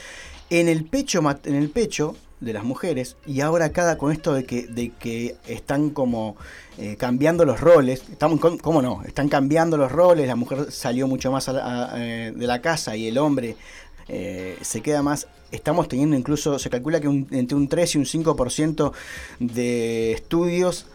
En 0.50 0.68
el 0.70 0.86
pecho, 0.86 1.22
en 1.46 1.56
el 1.56 1.70
pecho 1.70 2.16
de 2.40 2.54
las 2.54 2.64
mujeres, 2.64 3.16
y 3.26 3.42
ahora 3.42 3.72
cada 3.72 3.98
con 3.98 4.12
esto 4.12 4.34
de 4.34 4.46
que, 4.46 4.68
de 4.68 4.92
que 4.92 5.36
están 5.48 5.90
como 5.90 6.36
eh, 6.78 6.96
cambiando 6.96 7.44
los 7.46 7.60
roles, 7.60 8.04
estamos, 8.12 8.40
¿cómo 8.62 8.84
no? 8.84 9.02
Están 9.04 9.28
cambiando 9.30 9.76
los 9.78 9.92
roles, 9.92 10.28
la 10.28 10.36
mujer 10.36 10.72
salió 10.72 11.08
mucho 11.08 11.32
más 11.32 11.50
a 11.50 11.54
la- 11.54 11.66
a- 11.66 11.92
eh, 11.98 12.32
de 12.36 12.46
la 12.48 12.62
casa 12.62 12.96
y 12.96 13.08
el 13.08 13.18
hombre 13.18 13.58
eh, 14.10 14.58
se 14.62 14.82
queda 14.82 15.02
más. 15.02 15.28
Estamos 15.52 15.88
teniendo 15.88 16.16
incluso, 16.18 16.60
se 16.60 16.70
calcula 16.70 17.00
que 17.00 17.08
un- 17.08 17.28
entre 17.32 17.56
un 17.58 17.68
3 17.68 17.96
y 17.96 17.98
un 18.00 18.06
5% 18.06 18.92
de 19.40 20.12
estudios 20.14 20.86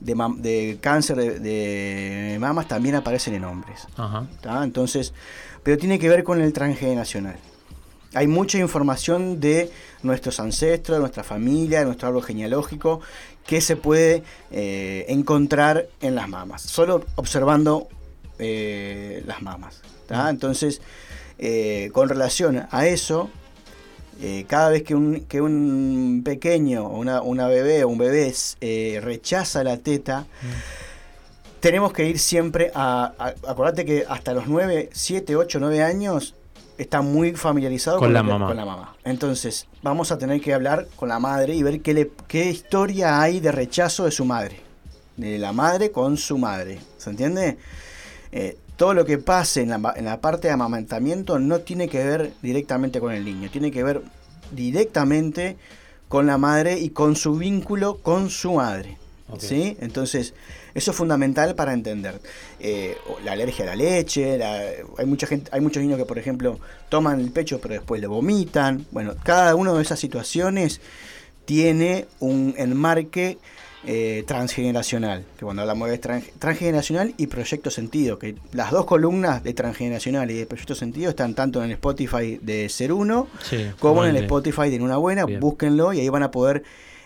de, 0.00 0.16
mam- 0.16 0.38
de 0.40 0.78
cáncer 0.80 1.16
de, 1.16 1.38
de 1.40 2.38
mamas 2.38 2.68
también 2.68 2.94
aparecen 2.96 3.34
en 3.34 3.44
hombres. 3.44 3.86
Entonces, 4.64 5.12
pero 5.62 5.78
tiene 5.78 5.98
que 5.98 6.08
ver 6.08 6.24
con 6.24 6.40
el 6.40 6.52
transgeneracional. 6.52 7.36
Hay 8.14 8.26
mucha 8.26 8.58
información 8.58 9.40
de 9.40 9.70
nuestros 10.02 10.38
ancestros, 10.40 10.96
de 10.96 11.00
nuestra 11.00 11.22
familia, 11.22 11.78
de 11.78 11.86
nuestro 11.86 12.08
árbol 12.08 12.22
genealógico, 12.24 13.00
que 13.46 13.62
se 13.62 13.76
puede 13.76 14.22
eh, 14.50 15.06
encontrar 15.08 15.86
en 16.02 16.14
las 16.14 16.28
mamas, 16.28 16.60
solo 16.62 17.04
observando 17.14 17.88
eh, 18.38 19.22
las 19.26 19.40
mamas. 19.40 19.80
¿tá? 20.06 20.28
Entonces, 20.28 20.82
eh, 21.44 21.90
con 21.92 22.08
relación 22.08 22.66
a 22.70 22.86
eso, 22.86 23.28
eh, 24.20 24.44
cada 24.48 24.68
vez 24.70 24.84
que 24.84 24.94
un, 24.94 25.22
que 25.22 25.40
un 25.40 26.22
pequeño, 26.24 26.86
una, 26.88 27.20
una 27.20 27.48
bebé 27.48 27.82
o 27.82 27.88
un 27.88 27.98
bebé 27.98 28.32
eh, 28.60 29.00
rechaza 29.02 29.64
la 29.64 29.78
teta, 29.78 30.26
tenemos 31.60 31.92
que 31.92 32.08
ir 32.08 32.18
siempre 32.18 32.70
a, 32.74 33.12
a- 33.18 33.50
Acordate 33.50 33.84
que 33.84 34.04
hasta 34.08 34.32
los 34.34 34.46
9, 34.46 34.90
7, 34.92 35.36
8, 35.36 35.58
9 35.60 35.82
años 35.82 36.34
está 36.78 37.02
muy 37.02 37.32
familiarizado 37.34 37.98
Con 37.98 38.12
la 38.12 38.22
mamá. 38.22 38.46
con 38.48 38.56
la 38.56 38.64
mamá. 38.64 38.96
Entonces, 39.04 39.66
vamos 39.82 40.10
a 40.12 40.18
tener 40.18 40.40
que 40.40 40.54
hablar 40.54 40.86
con 40.96 41.08
la 41.08 41.18
madre 41.18 41.54
y 41.54 41.62
ver 41.62 41.80
qué, 41.80 41.94
le, 41.94 42.10
qué 42.28 42.50
historia 42.50 43.20
hay 43.20 43.40
de 43.40 43.52
rechazo 43.52 44.04
de 44.04 44.10
su 44.10 44.24
madre. 44.24 44.60
De 45.16 45.38
la 45.38 45.52
madre 45.52 45.90
con 45.90 46.16
su 46.16 46.38
madre. 46.38 46.78
¿Se 46.98 47.10
entiende? 47.10 47.58
Eh, 48.32 48.56
todo 48.82 48.94
lo 48.94 49.04
que 49.04 49.16
pase 49.18 49.60
en 49.62 49.68
la, 49.70 49.78
ma- 49.78 49.94
en 49.96 50.06
la 50.06 50.20
parte 50.20 50.48
de 50.48 50.54
amamantamiento 50.54 51.38
no 51.38 51.60
tiene 51.60 51.86
que 51.86 52.02
ver 52.02 52.32
directamente 52.42 52.98
con 52.98 53.12
el 53.12 53.24
niño, 53.24 53.48
tiene 53.48 53.70
que 53.70 53.84
ver 53.84 54.02
directamente 54.50 55.56
con 56.08 56.26
la 56.26 56.36
madre 56.36 56.80
y 56.80 56.90
con 56.90 57.14
su 57.14 57.36
vínculo 57.36 57.98
con 57.98 58.28
su 58.28 58.54
madre. 58.54 58.98
¿sí? 59.38 59.76
Entonces, 59.80 60.34
eso 60.74 60.90
es 60.90 60.96
fundamental 60.96 61.54
para 61.54 61.74
entender. 61.74 62.20
Eh, 62.58 62.96
la 63.24 63.32
alergia 63.32 63.64
a 63.66 63.68
la 63.68 63.76
leche, 63.76 64.36
la- 64.36 64.60
hay, 64.98 65.06
mucha 65.06 65.28
gente, 65.28 65.48
hay 65.54 65.60
muchos 65.60 65.80
niños 65.80 65.96
que, 65.96 66.04
por 66.04 66.18
ejemplo, 66.18 66.58
toman 66.88 67.20
el 67.20 67.30
pecho 67.30 67.60
pero 67.60 67.74
después 67.74 68.00
le 68.00 68.08
vomitan. 68.08 68.84
Bueno, 68.90 69.14
cada 69.22 69.54
una 69.54 69.72
de 69.74 69.80
esas 69.82 70.00
situaciones 70.00 70.80
tiene 71.44 72.06
un 72.18 72.54
enmarque 72.58 73.38
eh, 73.84 74.22
transgeneracional, 74.26 75.24
que 75.36 75.44
cuando 75.44 75.62
hablamos 75.62 75.88
de 75.88 76.00
tran- 76.00 76.24
transgeneracional 76.38 77.14
y 77.16 77.26
proyecto 77.26 77.70
sentido, 77.70 78.18
que 78.18 78.36
las 78.52 78.70
dos 78.70 78.84
columnas 78.86 79.42
de 79.42 79.54
transgeneracional 79.54 80.30
y 80.30 80.34
de 80.34 80.46
proyecto 80.46 80.74
sentido 80.76 81.10
están 81.10 81.34
tanto 81.34 81.58
en 81.60 81.66
el 81.66 81.72
Spotify 81.72 82.38
de 82.40 82.68
Ser 82.68 82.92
Uno 82.92 83.26
Sí. 83.42 83.66
como 83.80 84.04
en 84.04 84.14
el 84.16 84.22
Spotify 84.24 84.70
de 84.70 84.80
Una 84.80 84.96
Buena, 84.98 85.24
Bien. 85.26 85.40
búsquenlo 85.40 85.92
y 85.92 86.00
ahí 86.00 86.08
van 86.08 86.22
a 86.22 86.30
poder 86.30 86.62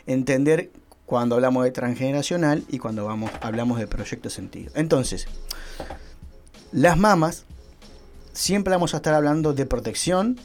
entender 0.06 0.70
cuando 1.06 1.36
hablamos 1.36 1.64
de 1.64 1.70
transgeneracional 1.70 2.64
y 2.68 2.78
cuando 2.78 3.04
vamos, 3.06 3.30
hablamos 3.40 3.78
de 3.78 3.86
proyecto 3.86 4.28
sentido. 4.28 4.70
Entonces, 4.74 5.26
las 6.72 6.98
mamas, 6.98 7.44
siempre 8.32 8.72
vamos 8.72 8.92
a 8.94 8.98
estar 8.98 9.14
hablando 9.14 9.52
de 9.54 9.66
protección, 9.66 10.38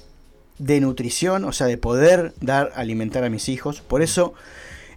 de 0.59 0.79
nutrición, 0.79 1.43
o 1.45 1.51
sea, 1.51 1.67
de 1.67 1.77
poder 1.77 2.33
dar, 2.39 2.71
alimentar 2.75 3.23
a 3.23 3.29
mis 3.29 3.49
hijos. 3.49 3.81
Por 3.81 4.01
eso 4.01 4.33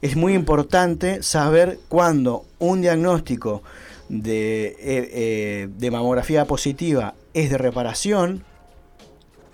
es 0.05 0.17
muy 0.17 0.35
importante 0.35 1.23
saber 1.23 1.79
cuándo 1.89 2.45
un 2.59 2.83
diagnóstico 2.83 3.63
de, 4.11 4.67
eh, 4.67 4.77
eh, 4.81 5.69
de 5.79 5.91
mamografía 5.91 6.45
positiva 6.45 7.15
es 7.33 7.49
de 7.49 7.57
reparación 7.57 8.45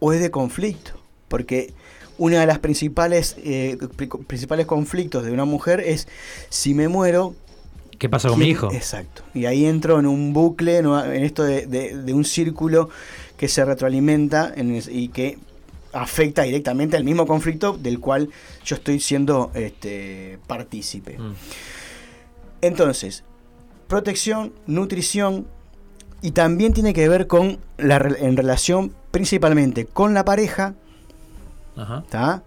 o 0.01 0.13
es 0.13 0.21
de 0.21 0.33
conflicto. 0.33 0.93
Porque 1.29 1.73
una 2.19 2.41
de 2.41 2.47
las 2.47 2.59
principales, 2.59 3.37
eh, 3.45 3.79
pri- 3.97 4.09
principales 4.27 4.67
conflictos 4.67 5.25
de 5.25 5.31
una 5.31 5.45
mujer 5.45 5.79
es 5.81 6.09
si 6.49 6.75
me 6.75 6.89
muero, 6.89 7.35
¿Qué 8.01 8.09
pasa 8.09 8.29
con 8.29 8.39
mi 8.39 8.47
¿Quién- 8.47 8.57
hijo? 8.57 8.73
Exacto. 8.73 9.23
Y 9.35 9.45
ahí 9.45 9.67
entro 9.67 10.01
en 10.01 10.07
un 10.07 10.33
bucle, 10.33 10.79
en 10.79 11.23
esto 11.23 11.45
de, 11.45 11.67
de- 11.67 11.97
de 11.97 12.13
un 12.13 12.25
círculo 12.25 12.89
que 13.37 13.47
se 13.47 13.65
retroalimenta 13.65 14.53
en 14.57 14.83
y 14.91 15.09
que 15.11 15.39
afecta 15.93 16.43
directamente 16.43 16.97
al 16.97 17.05
mismo 17.05 17.27
conflicto 17.27 17.77
del 17.77 17.99
cual 18.01 18.29
yo 18.65 18.77
estoy 18.77 19.01
siendo 19.01 19.51
este, 19.55 20.39
partícipe. 20.47 21.19
Mm. 21.19 21.33
Entonces, 22.63 23.25
protección, 23.89 24.53
nutrición 24.67 25.47
y 26.23 26.33
también 26.33 26.73
tiene 26.73 26.93
que 26.93 27.09
ver 27.09 27.27
con 27.27 27.59
la 27.79 27.97
en 27.97 28.37
relación 28.37 28.93
principalmente 29.11 29.87
con 29.87 30.13
la 30.15 30.25
pareja, 30.25 30.75
Ajá. 31.77 32.03
¿está? 32.05 32.43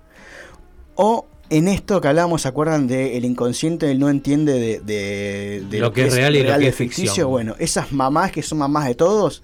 O 0.96 1.26
en 1.50 1.68
esto 1.68 2.00
que 2.00 2.08
hablamos, 2.08 2.44
¿se 2.44 2.48
acuerdan 2.48 2.88
de 2.88 3.18
el 3.18 3.26
inconsciente 3.26 3.92
él 3.92 4.00
no 4.00 4.10
entiende 4.10 4.54
de, 4.54 4.80
de- 4.80 5.64
de 5.70 5.80
Lo 5.80 5.92
que 5.92 6.06
es 6.06 6.14
real 6.14 6.36
y 6.36 6.44
lo 6.44 6.58
que 6.58 6.68
es 6.68 6.76
ficción. 6.76 7.28
Bueno, 7.30 7.56
esas 7.60 7.92
mamás 7.92 8.32
que 8.32 8.42
son 8.44 8.60
mamás 8.60 8.86
de 8.88 8.96
todos, 8.96 9.44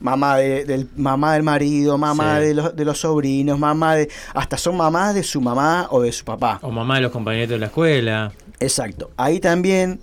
mamá 0.00 0.36
de- 0.36 0.64
del 0.64 0.88
mamá 0.96 1.34
del 1.34 1.42
marido, 1.42 1.96
mamá 1.98 2.38
Sí. 2.38 2.46
de, 2.46 2.54
los, 2.54 2.76
de 2.76 2.84
los 2.84 2.98
sobrinos, 3.00 3.58
mamá 3.58 3.94
de 3.96 4.08
hasta 4.34 4.56
son 4.58 4.76
mamás 4.76 5.14
de 5.14 5.22
su 5.22 5.40
mamá 5.40 5.88
o 5.90 6.02
de 6.02 6.12
su 6.12 6.24
papá. 6.24 6.58
O 6.62 6.70
mamá 6.70 6.96
de 6.96 7.00
los 7.02 7.12
compañeros 7.12 7.48
de 7.50 7.58
la 7.58 7.66
escuela. 7.66 8.32
Exacto. 8.60 9.10
Ahí 9.16 9.40
también 9.40 10.00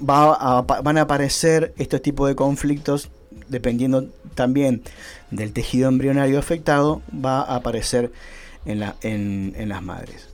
va 0.00 0.32
a 0.34 0.62
van 0.62 0.98
a 0.98 1.02
aparecer 1.02 1.74
estos 1.78 2.00
tipos 2.02 2.28
de 2.28 2.34
conflictos 2.36 3.10
dependiendo 3.48 4.06
también 4.34 4.82
del 5.30 5.52
tejido 5.52 5.88
embrionario 5.88 6.38
afectado, 6.38 7.02
va 7.12 7.40
a 7.40 7.56
aparecer 7.56 8.12
en, 8.66 8.80
la, 8.80 8.96
en, 9.02 9.54
en 9.56 9.68
las 9.70 9.82
madres, 9.82 10.28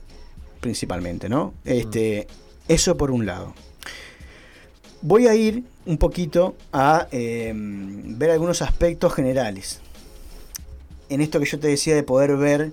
principalmente, 0.59 1.29
¿no? 1.29 1.53
Este, 1.63 2.27
Eso 2.67 2.97
por 2.97 3.11
un 3.11 3.25
lado. 3.25 3.53
Voy 5.01 5.27
a 5.27 5.35
ir 5.35 5.63
un 5.85 5.97
poquito 5.97 6.55
a 6.73 7.07
eh, 7.11 7.51
ver 7.55 8.31
algunos 8.31 8.61
aspectos 8.61 9.13
generales. 9.13 9.81
En 11.09 11.21
esto 11.21 11.39
que 11.39 11.45
yo 11.45 11.59
te 11.59 11.67
decía 11.67 11.93
de 11.95 12.03
poder 12.03 12.35
ver 12.37 12.71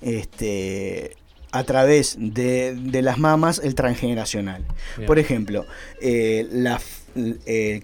este, 0.00 1.16
a 1.52 1.64
través 1.64 2.16
de, 2.18 2.74
de 2.74 3.02
las 3.02 3.18
mamas 3.18 3.60
el 3.62 3.74
transgeneracional. 3.74 4.64
Bien. 4.96 5.06
Por 5.06 5.18
ejemplo, 5.18 5.66
eh, 6.00 6.46
la, 6.50 6.80
eh, 7.16 7.82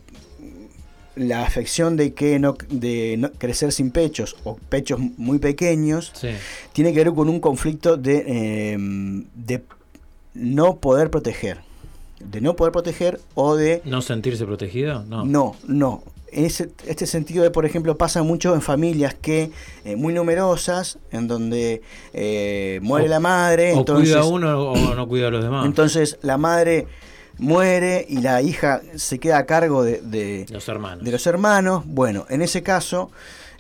la 1.14 1.42
afección 1.45 1.97
de 1.97 2.14
que 2.14 2.38
no, 2.38 2.57
de 2.71 3.16
no 3.19 3.33
crecer 3.33 3.73
sin 3.73 3.90
pechos 3.90 4.37
o 4.45 4.57
pechos 4.57 4.99
muy 5.19 5.38
pequeños 5.38 6.12
Sí. 6.14 6.29
tiene 6.73 6.92
que 6.95 7.05
ver 7.05 7.12
con 7.14 7.29
un 7.29 7.40
conflicto 7.40 7.97
de, 7.99 8.25
eh, 8.27 8.77
de 9.35 9.62
no 10.35 10.79
poder 10.79 11.11
proteger. 11.11 11.65
De 12.31 12.41
no 12.41 12.57
poder 12.57 12.73
proteger 12.73 13.21
o 13.35 13.57
de 13.57 13.83
¿No 13.85 14.03
sentirse 14.03 14.45
protegido? 14.47 15.05
No. 15.05 15.25
no, 15.25 15.57
no. 15.67 16.03
Ese, 16.33 16.71
este 16.87 17.07
sentido, 17.07 17.45
de, 17.45 17.51
por 17.51 17.65
ejemplo, 17.65 17.97
pasa 17.97 18.23
mucho 18.23 18.55
en 18.55 18.61
familias 18.61 19.15
que 19.15 19.51
eh, 19.85 19.97
muy 19.97 20.12
numerosas, 20.12 20.99
en 21.12 21.29
donde 21.29 21.83
eh, 22.12 22.81
muere 22.83 23.07
O- 23.07 23.09
la 23.11 23.21
madre, 23.21 23.73
O 23.73 23.79
entonces, 23.79 24.11
cuida 24.11 24.23
a 24.23 24.27
uno 24.27 24.73
o 24.73 24.95
no 24.95 25.09
cuida 25.09 25.29
a 25.29 25.31
los 25.31 25.43
demás. 25.43 25.65
entonces 25.67 26.19
la 26.23 26.37
madre 26.37 26.87
muere 27.39 28.05
y 28.09 28.19
la 28.21 28.43
hija 28.43 28.81
se 28.97 29.19
queda 29.19 29.39
a 29.39 29.47
cargo 29.47 29.83
de, 29.85 30.01
de- 30.03 30.47
los 30.51 30.69
hermanos. 30.69 31.05
de 31.05 31.12
los 31.12 31.27
hermanos. 31.27 31.85
Bueno, 31.87 32.27
en 32.29 32.43
ese 32.43 32.62
caso 32.62 33.11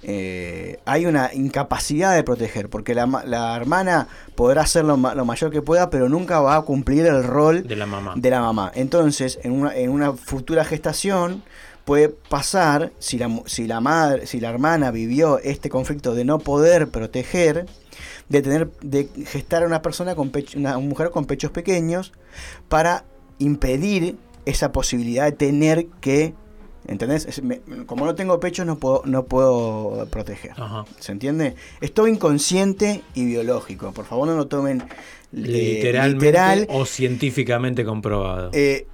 eh, 0.08 0.78
hay 0.84 1.04
una 1.04 1.34
incapacidad 1.34 2.14
de 2.14 2.22
proteger, 2.22 2.70
porque 2.70 2.94
la, 2.94 3.06
la 3.26 3.56
hermana 3.56 4.06
podrá 4.36 4.62
hacer 4.62 4.84
lo, 4.84 4.96
lo 4.96 5.24
mayor 5.24 5.50
que 5.50 5.62
pueda, 5.62 5.90
pero 5.90 6.08
nunca 6.08 6.38
va 6.38 6.54
a 6.54 6.62
cumplir 6.62 7.06
el 7.06 7.24
rol 7.24 7.66
de 7.66 7.74
la 7.74 7.86
mamá. 7.86 8.14
de 8.14 8.30
la 8.30 8.40
mamá. 8.40 8.70
Entonces, 8.76 9.40
en 9.42 9.50
una, 9.50 9.74
en 9.74 9.90
una 9.90 10.12
futura 10.12 10.64
gestación 10.64 11.42
puede 11.84 12.08
pasar, 12.08 12.92
si 13.00 13.18
la, 13.18 13.42
si 13.46 13.66
la 13.66 13.80
madre, 13.80 14.28
si 14.28 14.38
la 14.38 14.50
hermana 14.50 14.92
vivió 14.92 15.40
este 15.40 15.70
conflicto 15.70 16.14
de 16.14 16.24
no 16.24 16.38
poder 16.38 16.86
proteger, 16.86 17.66
de 18.28 18.42
tener, 18.42 18.70
de 18.82 19.08
gestar 19.26 19.64
a 19.64 19.66
una 19.66 19.82
persona 19.82 20.14
con 20.14 20.30
pecho, 20.30 20.56
una 20.56 20.78
mujer 20.78 21.10
con 21.10 21.24
pechos 21.24 21.50
pequeños, 21.50 22.12
para 22.68 23.04
impedir 23.40 24.16
esa 24.44 24.70
posibilidad 24.70 25.24
de 25.24 25.32
tener 25.32 25.88
que 26.00 26.34
¿Entendés? 26.88 27.26
Es- 27.26 27.42
me- 27.42 27.60
como 27.86 28.04
no 28.06 28.14
tengo 28.14 28.38
pecho 28.40 28.64
no 28.64 28.78
puedo, 28.78 29.02
no 29.04 29.24
puedo 29.24 30.06
proteger. 30.10 30.52
Ajá. 30.52 30.84
¿Se 31.00 31.12
entiende? 31.12 31.54
Es 31.80 31.92
todo 31.92 32.06
inconsciente 32.08 33.02
y 33.14 33.24
biológico. 33.24 33.92
Por 33.92 34.04
favor 34.04 34.28
no 34.28 34.36
lo 34.36 34.46
tomen 34.46 34.80
eh, 34.82 34.86
Literalmente 35.32 36.26
literal. 36.26 36.66
o 36.70 36.86
científicamente 36.86 37.84
comprobado. 37.84 38.50
Eh, 38.52 38.86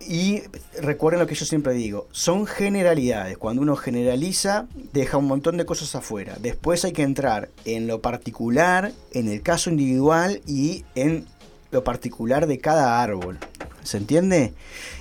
y 0.00 0.42
recuerden 0.80 1.20
lo 1.20 1.26
que 1.26 1.34
yo 1.34 1.44
siempre 1.44 1.72
digo, 1.74 2.06
son 2.12 2.46
generalidades. 2.46 3.36
Cuando 3.36 3.62
uno 3.62 3.74
generaliza, 3.76 4.66
deja 4.92 5.16
un 5.16 5.26
montón 5.26 5.56
de 5.56 5.64
cosas 5.66 5.94
afuera. 5.96 6.36
Después 6.40 6.84
hay 6.84 6.92
que 6.92 7.02
entrar 7.02 7.50
en 7.64 7.86
lo 7.88 8.00
particular, 8.00 8.92
en 9.12 9.28
el 9.28 9.42
caso 9.42 9.70
individual 9.70 10.40
y 10.46 10.84
en 10.94 11.26
lo 11.72 11.82
particular 11.84 12.46
de 12.46 12.58
cada 12.58 13.02
árbol. 13.02 13.38
¿Se 13.82 13.96
entiende? 13.96 14.54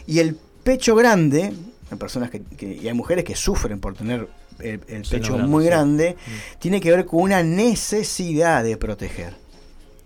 Y 0.07 0.19
el 0.19 0.35
pecho 0.63 0.95
grande, 0.95 1.53
hay 1.91 1.97
personas 1.97 2.29
que, 2.29 2.41
que- 2.41 2.73
y 2.75 2.87
hay 2.87 2.93
mujeres 2.93 3.23
que 3.23 3.35
sufren 3.35 3.79
por 3.79 3.95
tener 3.95 4.27
el, 4.59 4.81
el 4.87 5.03
pecho 5.03 5.33
grande, 5.33 5.47
muy 5.51 5.63
sí. 5.63 5.69
grande, 5.69 6.17
tiene 6.59 6.81
que 6.81 6.91
ver 6.91 7.05
con 7.05 7.21
una 7.21 7.43
necesidad 7.43 8.63
de 8.63 8.77
proteger. 8.77 9.33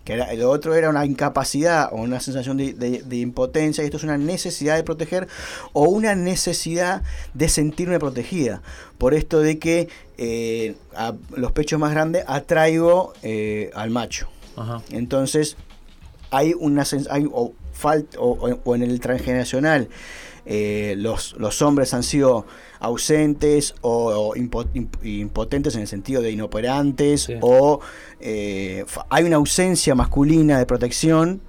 Que 0.03 0.13
era, 0.13 0.33
lo 0.33 0.49
otro 0.49 0.73
era 0.73 0.89
una 0.89 1.05
incapacidad 1.05 1.89
o 1.91 1.97
una 1.97 2.19
sensación 2.19 2.57
de, 2.57 2.73
de- 2.73 3.03
de 3.03 3.17
impotencia, 3.17 3.83
y 3.83 3.85
esto 3.85 3.97
es 3.97 4.03
una 4.03 4.17
necesidad 4.17 4.75
de 4.75 4.83
proteger 4.83 5.27
o 5.73 5.83
una 5.89 6.15
necesidad 6.15 7.03
de 7.35 7.47
sentirme 7.49 7.99
protegida. 7.99 8.61
Por 8.97 9.13
esto 9.13 9.39
de 9.41 9.59
que 9.59 9.89
eh, 10.17 10.75
a 10.95 11.13
los 11.35 11.51
pechos 11.51 11.79
más 11.79 11.91
grandes 11.91 12.23
atraigo 12.27 13.13
eh, 13.21 13.69
al 13.75 13.91
macho. 13.91 14.27
Ajá. 14.57 14.81
Entonces, 14.91 15.55
hay 16.31 16.53
una 16.59 16.83
hay, 17.11 17.27
o, 17.31 17.53
falt- 17.79 18.15
o, 18.17 18.31
o- 18.31 18.59
o 18.63 18.75
en 18.75 18.81
el 18.83 18.99
transgeneracional, 18.99 19.87
eh, 20.53 20.95
los, 20.97 21.33
los 21.39 21.61
hombres 21.61 21.93
han 21.93 22.03
sido 22.03 22.45
ausentes 22.81 23.73
o, 23.81 24.07
o 24.31 24.35
impo- 24.35 24.67
imp- 24.73 24.97
impotentes 25.05 25.75
en 25.75 25.81
el 25.81 25.87
sentido 25.87 26.21
de 26.21 26.31
inoperantes, 26.31 27.21
Sí. 27.23 27.35
o 27.41 27.79
eh, 28.19 28.83
hay 29.09 29.23
una 29.23 29.37
ausencia 29.37 29.95
masculina 29.95 30.59
de 30.59 30.65
protección, 30.65 31.41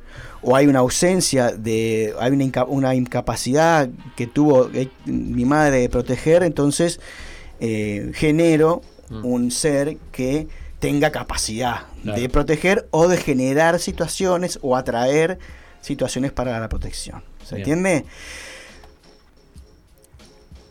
o 0.42 0.54
hay 0.56 0.66
una 0.66 0.80
ausencia 0.80 1.50
de. 1.52 2.14
hay 2.20 2.30
una, 2.32 2.44
inca- 2.44 2.66
una 2.68 2.94
incapacidad 2.94 3.88
que 4.16 4.26
tuvo 4.26 4.70
eh, 4.74 4.88
mi 5.06 5.44
madre 5.44 5.80
de 5.80 5.88
proteger, 5.88 6.42
entonces 6.44 7.00
eh, 7.60 8.10
genero 8.14 8.82
Mm. 9.10 9.26
un 9.26 9.50
ser 9.50 9.98
que 10.10 10.46
tenga 10.78 11.10
capacidad 11.12 11.82
Claro. 12.02 12.18
de 12.20 12.28
proteger 12.30 12.88
o 12.92 13.08
de 13.08 13.18
generar 13.18 13.78
situaciones 13.78 14.58
o 14.62 14.74
atraer 14.74 15.38
situaciones 15.82 16.32
para 16.32 16.58
la 16.58 16.68
protección. 16.70 17.22
¿Se 17.44 17.56
Bien. 17.56 17.68
entiende? 17.82 18.04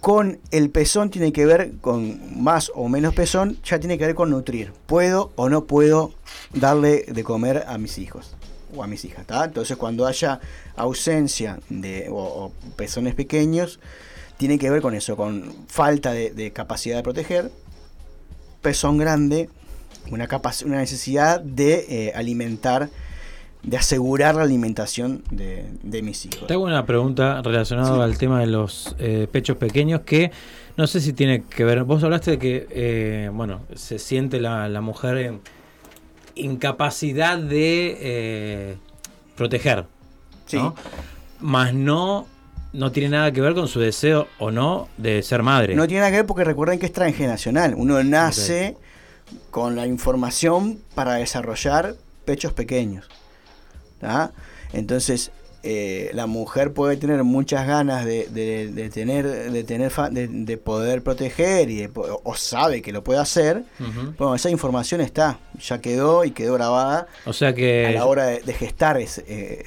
Con 0.02 0.40
el 0.50 0.72
pezón 0.72 1.12
tiene 1.12 1.32
que 1.32 1.46
ver 1.46 1.74
con 1.80 2.42
más 2.44 2.72
o 2.74 2.90
menos 2.90 3.14
pezón, 3.14 3.60
ya 3.64 3.80
tiene 3.80 4.00
que 4.00 4.08
ver 4.08 4.16
con 4.16 4.32
nutrir. 4.32 4.74
¿Puedo 4.88 5.32
o 5.36 5.48
no 5.48 5.66
puedo 5.66 6.12
darle 6.54 7.06
de 7.08 7.24
comer 7.24 7.66
a 7.68 7.78
mis 7.78 8.00
hijos 8.00 8.36
o 8.76 8.84
a 8.84 8.88
mis 8.88 9.06
hijas? 9.06 9.28
¿tá? 9.28 9.46
Entonces 9.46 9.78
cuando 9.78 10.08
haya 10.08 10.40
ausencia 10.76 11.60
de, 11.70 12.08
o, 12.10 12.52
pezones 12.76 13.14
pequeños, 13.14 13.80
tiene 14.38 14.58
que 14.58 14.72
ver 14.72 14.82
con 14.82 14.96
eso, 14.96 15.16
con 15.16 15.54
falta 15.68 16.14
de, 16.14 16.52
capacidad 16.52 16.98
de 16.98 17.04
proteger, 17.04 17.52
pezón 18.64 18.98
grande, 18.98 19.50
una 20.10 20.26
necesidad 20.80 21.42
de 21.42 21.86
eh, 22.08 22.14
alimentar, 22.16 22.90
de 23.64 23.78
asegurar 23.78 24.36
la 24.36 24.42
alimentación 24.44 25.24
de, 25.30 25.66
de 25.84 26.02
mis 26.02 26.26
hijos. 26.26 26.48
Te 26.48 26.54
hago 26.54 26.64
una 26.64 26.86
pregunta 26.86 27.42
relacionada 27.44 27.96
Sí. 27.96 28.02
al 28.02 28.18
tema 28.18 28.40
de 28.40 28.48
los 28.48 28.96
eh, 29.00 29.28
pechos 29.32 29.58
pequeños 29.58 30.02
que 30.02 30.32
no 30.78 30.88
sé 30.88 31.00
si 31.02 31.14
tiene 31.14 31.44
que 31.44 31.64
ver. 31.64 31.84
Vos 31.84 32.04
hablaste 32.04 32.32
de 32.32 32.40
que, 32.40 32.68
eh, 32.72 33.30
bueno, 33.34 33.62
se 33.76 34.00
siente 34.00 34.40
la, 34.40 34.68
la 34.68 34.82
mujer 34.82 35.18
en 35.18 35.42
incapacidad 36.36 37.38
de 37.38 37.98
eh, 38.00 38.78
proteger, 39.36 39.86
Sí. 40.46 40.58
¿no? 40.58 40.76
Más 41.40 41.74
no, 41.74 42.28
no 42.74 42.92
tiene 42.92 43.10
nada 43.10 43.32
que 43.32 43.42
ver 43.42 43.54
con 43.54 43.68
su 43.68 43.80
deseo 43.80 44.28
o 44.40 44.52
no 44.52 44.88
de 44.98 45.22
ser 45.24 45.44
madre. 45.44 45.76
No 45.76 45.88
tiene 45.88 46.00
nada 46.02 46.12
que 46.12 46.18
ver 46.18 46.26
porque 46.26 46.44
recuerden 46.44 46.80
que 46.80 46.86
es 46.88 46.94
transgeneracional. 46.94 47.74
Uno 47.76 48.04
nace 48.04 48.78
con 49.50 49.76
la 49.76 49.88
información 49.88 50.80
para 50.96 51.14
desarrollar 51.16 51.96
pechos 52.26 52.54
pequeños. 52.54 53.08
¿Tá? 54.02 54.34
Entonces, 54.74 55.32
eh, 55.64 56.10
la 56.16 56.26
mujer 56.26 56.74
puede 56.74 56.98
tener 56.98 57.24
muchas 57.24 57.68
ganas 57.68 58.04
de, 58.04 58.28
de- 58.30 58.72
de 58.72 58.90
tener, 58.90 59.28
de, 59.52 59.64
tener 59.64 59.92
fa- 59.92 60.10
de, 60.10 60.28
de 60.28 60.58
poder 60.58 61.04
proteger 61.04 61.70
y 61.70 61.88
o 61.96 62.36
sabe 62.36 62.82
que 62.82 62.92
lo 62.92 63.04
puede 63.04 63.20
hacer. 63.20 63.64
Bueno, 64.18 64.34
esa 64.34 64.50
información 64.50 65.02
está, 65.02 65.38
ya 65.60 65.80
quedó 65.80 66.26
y 66.26 66.32
quedó 66.32 66.56
grabada 66.56 67.06
O 67.28 67.34
sea 67.34 67.54
que 67.54 67.86
a 67.86 67.92
la 67.92 68.06
hora 68.08 68.26
de, 68.26 68.42
de 68.42 68.54
gestar 68.54 68.98
ese, 69.00 69.24
eh, 69.28 69.66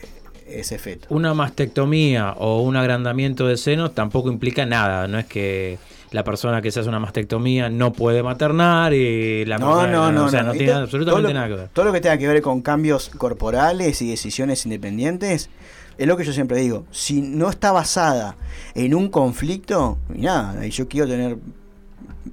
ese 0.49 0.79
feto. 0.79 1.07
una 1.11 1.33
mastectomía 1.33 2.33
o 2.38 2.61
un 2.62 2.77
agrandamiento 2.77 3.47
de 3.47 3.57
senos 3.57 3.94
tampoco 3.94 4.29
implica 4.31 4.66
nada. 4.66 5.07
No 5.07 5.18
es 5.20 5.27
que 5.27 5.79
la 6.14 6.22
persona 6.22 6.62
que 6.62 6.70
se 6.70 6.79
hace 6.81 6.88
una 6.88 7.00
mastectomía 7.00 7.68
no 7.68 7.92
puede 7.92 8.22
maternar 8.22 8.94
y 8.94 9.44
la 9.46 9.59
No, 9.59 9.87
no, 9.87 10.12
no. 10.12 10.27
o 10.27 10.29
sea, 10.29 10.44
no, 10.44 10.53
tiene 10.53 10.72
absolutamente 10.72 11.29
lo- 11.29 11.35
nada 11.35 11.48
que 11.48 11.55
ver. 11.55 11.68
Todo 11.72 11.85
lo 11.87 11.92
que 11.92 12.00
tenga 12.00 12.16
que 12.18 12.29
ver 12.29 12.40
con 12.40 12.62
cambios 12.62 13.11
corporales 13.18 14.00
y 14.00 14.09
decisiones 14.11 14.64
independientes, 14.64 15.50
es 15.98 16.07
lo 16.07 16.16
que 16.16 16.24
yo 16.24 16.33
siempre 16.33 16.57
digo. 16.61 16.85
Si 16.92 17.20
no 17.20 17.50
está 17.50 17.72
basada 17.72 18.37
en 18.77 18.94
un 18.94 19.09
conflicto, 19.09 19.98
y 20.14 20.20
nada, 20.22 20.64
y 20.64 20.70
yo 20.70 20.87
quiero 20.88 21.09
tener 21.09 21.37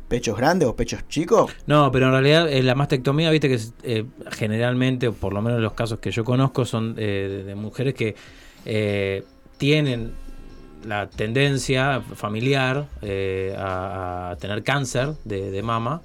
pechos 0.08 0.38
grandes 0.38 0.67
o 0.67 0.76
pechos 0.76 1.08
chicos, 1.10 1.52
No, 1.65 1.91
pero 1.91 2.06
en 2.08 2.12
realidad 2.12 2.50
eh, 2.52 2.62
la 2.63 2.76
mastectomía, 2.76 3.30
viste 3.32 3.50
que 3.50 3.60
eh, 3.84 4.06
generalmente, 4.32 5.08
o 5.08 5.13
por 5.13 5.34
lo 5.34 5.41
menos 5.41 5.60
los 5.60 5.74
casos 5.74 6.00
que 6.00 6.12
yo 6.12 6.24
conozco, 6.24 6.65
son 6.65 6.96
eh, 6.98 7.28
de, 7.30 7.44
de 7.46 7.56
mujeres 7.56 7.94
que 7.94 8.15
eh, 8.65 9.24
tienen 9.58 10.12
la 10.86 11.08
tendencia 11.10 12.02
familiar 12.15 12.88
eh, 13.02 13.56
a, 13.58 14.32
a 14.32 14.36
tener 14.38 14.63
cáncer 14.63 15.13
de, 15.24 15.52
de 15.52 15.62
mama. 15.62 16.02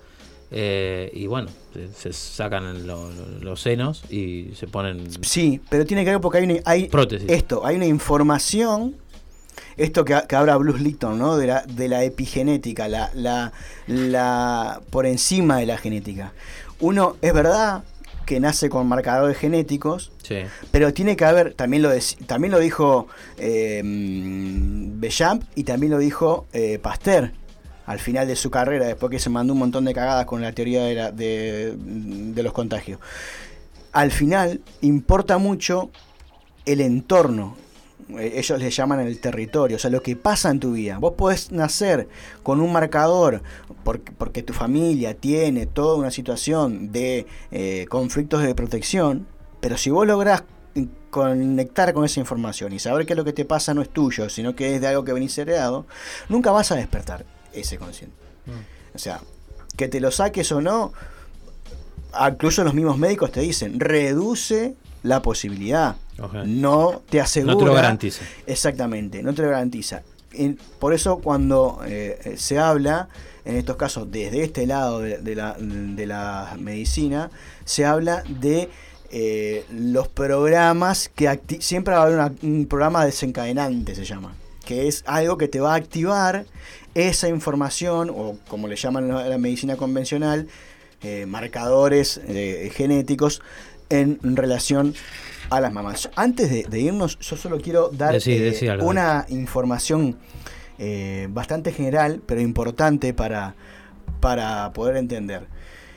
eh, 0.50 1.10
y 1.12 1.26
bueno, 1.26 1.48
se, 1.96 2.12
sacan 2.12 2.86
lo- 2.86 3.10
lo- 3.10 3.38
los 3.40 3.60
senos 3.60 4.04
y 4.10 4.50
se 4.54 4.66
ponen 4.68 5.08
sí, 5.24 5.60
pero 5.68 5.84
tiene 5.84 6.04
que 6.04 6.10
ver 6.12 6.20
porque 6.20 6.38
hay, 6.38 6.44
una- 6.44 6.60
hay 6.64 6.86
prótesis. 6.88 7.28
esto, 7.28 7.66
hay 7.66 7.76
una 7.76 7.86
información, 7.86 8.94
esto 9.76 10.04
que, 10.04 10.16
que 10.28 10.36
habla 10.36 10.56
Bruce 10.56 10.82
Lipton, 10.82 11.18
¿no? 11.18 11.36
De 11.36 11.48
la, 11.48 11.62
de 11.62 11.88
la 11.88 12.04
epigenética, 12.04 12.86
la, 12.88 13.10
la, 13.14 13.52
la 13.88 14.80
por 14.90 15.04
encima 15.06 15.58
de 15.58 15.66
la 15.66 15.78
genética. 15.78 16.32
Uno, 16.78 17.16
es 17.22 17.32
verdad 17.32 17.82
que 18.26 18.40
nace 18.40 18.68
con 18.68 18.86
marcadores 18.86 19.38
genéticos, 19.38 20.12
Sí. 20.22 20.38
Pero 20.72 20.92
tiene 20.92 21.14
que 21.16 21.24
haber, 21.24 21.54
también 21.54 21.82
lo, 21.84 21.94
dec- 21.94 22.26
también 22.26 22.50
lo 22.52 22.58
dijo 22.58 23.06
eh, 23.38 23.80
Bechamp 23.84 25.44
y 25.54 25.62
también 25.64 25.92
lo 25.92 25.98
dijo 25.98 26.46
eh, 26.52 26.78
Pasteur 26.80 27.32
al 27.86 28.00
final 28.00 28.26
de 28.26 28.34
su 28.34 28.50
carrera, 28.50 28.86
después 28.86 29.10
que 29.12 29.20
se 29.20 29.30
mandó 29.30 29.52
un 29.52 29.60
montón 29.60 29.84
de 29.84 29.94
cagadas 29.94 30.26
con 30.26 30.42
la 30.42 30.50
teoría 30.52 30.82
de, 30.84 30.94
la- 30.96 31.12
de- 31.12 31.74
de 31.76 32.42
los 32.42 32.52
contagios. 32.52 32.98
Al 33.92 34.10
final 34.10 34.60
importa 34.80 35.38
mucho 35.38 35.90
el 36.64 36.80
entorno. 36.80 37.56
Eh, 38.10 38.34
Ellos 38.36 38.58
le 38.58 38.70
llaman 38.70 39.00
el 39.00 39.18
territorio, 39.20 39.76
o 39.76 39.80
sea, 39.80 39.90
lo 39.90 40.02
que 40.02 40.16
pasa 40.16 40.50
en 40.50 40.60
tu 40.60 40.72
vida. 40.72 40.98
Vos 40.98 41.14
podés 41.14 41.50
nacer 41.52 42.08
con 42.42 42.60
un 42.60 42.72
marcador 42.72 43.42
porque, 43.84 44.12
porque 44.12 44.42
tu 44.42 44.52
familia 44.52 45.14
tiene 45.14 45.66
toda 45.66 45.96
una 45.96 46.10
situación 46.10 46.92
de 46.92 47.26
eh, 47.50 47.86
conflictos 47.88 48.42
de 48.42 48.54
protección, 48.54 49.26
pero 49.60 49.76
si 49.76 49.90
vos 49.90 50.06
lográs 50.06 50.44
conectar 51.10 51.94
con 51.94 52.04
esa 52.04 52.20
información 52.20 52.72
y 52.72 52.78
saber 52.78 53.06
que 53.06 53.14
lo 53.14 53.24
que 53.24 53.32
te 53.32 53.44
pasa 53.44 53.72
no 53.72 53.80
es 53.80 53.88
tuyo, 53.88 54.28
sino 54.28 54.54
que 54.54 54.74
es 54.74 54.80
de 54.80 54.88
algo 54.88 55.04
que 55.04 55.12
venís 55.12 55.36
heredado, 55.38 55.86
nunca 56.28 56.50
vas 56.50 56.70
a 56.72 56.76
despertar 56.76 57.24
ese 57.54 57.78
consciente. 57.78 58.14
O 58.94 58.98
sea, 58.98 59.20
que 59.76 59.88
te 59.88 60.00
lo 60.00 60.10
saques 60.10 60.52
o 60.52 60.60
no, 60.60 60.92
ah, 62.12 62.30
incluso 62.30 62.62
los 62.64 62.74
mismos 62.74 62.98
médicos 62.98 63.32
te 63.32 63.40
dicen, 63.40 63.80
reduce 63.80 64.74
la 65.02 65.22
posibilidad, 65.22 65.96
No 66.46 67.02
te 67.09 67.20
asegura. 67.20 67.52
No 67.55 67.59
te 67.59 67.64
lo 67.66 67.74
garantiza. 67.74 68.22
Exactamente, 68.46 69.22
no 69.22 69.35
te 69.35 69.42
lo 69.42 69.50
garantiza. 69.50 70.02
Por 70.79 70.92
eso 70.92 71.18
cuando 71.18 71.81
eh, 71.87 72.35
se 72.37 72.59
habla, 72.59 73.09
en 73.44 73.57
estos 73.57 73.76
casos 73.76 74.11
desde 74.11 74.42
este 74.42 74.66
lado 74.66 75.00
de, 75.00 75.18
de 75.18 75.35
la, 75.35 75.57
de 75.59 76.07
la 76.07 76.57
medicina, 76.59 77.31
se 77.64 77.85
habla 77.87 78.22
de 78.29 78.68
eh, 79.11 79.64
los 79.70 80.09
programas 80.09 81.09
que 81.14 81.40
siempre 81.61 81.94
va 81.94 82.00
a 82.00 82.02
haber 82.05 82.16
una- 82.18 82.33
un 82.42 82.66
programa 82.66 83.05
desencadenante, 83.05 83.94
se 83.94 84.05
llama, 84.05 84.35
que 84.64 84.88
es 84.88 85.05
algo 85.07 85.38
que 85.38 85.48
te 85.48 85.61
va 85.61 85.72
a 85.72 85.76
activar 85.76 86.44
esa 86.94 87.29
información, 87.29 88.11
o 88.11 88.37
como 88.48 88.68
le 88.68 88.76
llaman 88.76 89.11
a 89.12 89.29
la 89.29 89.38
medicina 89.38 89.76
convencional, 89.76 90.48
eh, 91.02 91.24
marcadores 91.26 92.20
eh, 92.26 92.70
genéticos 92.74 93.42
en 93.90 94.18
relación 94.37 94.94
a 95.51 95.61
las 95.61 95.72
mamás. 95.72 96.11
Antes 96.16 96.51
de, 96.51 96.64
de 96.64 96.81
irnos, 96.81 97.18
yo 97.18 97.37
solo 97.37 97.61
quiero 97.61 97.88
dar 97.90 98.12
Decí, 98.12 98.33
eh, 98.33 98.40
decí 98.40 98.68
una 98.68 99.27
información 99.29 100.16
eh, 100.79 101.29
bastante 101.31 101.72
general, 101.72 102.20
pero 102.27 102.40
importante 102.40 103.14
para, 103.14 103.55
para 104.20 104.72
poder 104.72 104.96
entender, 104.96 105.46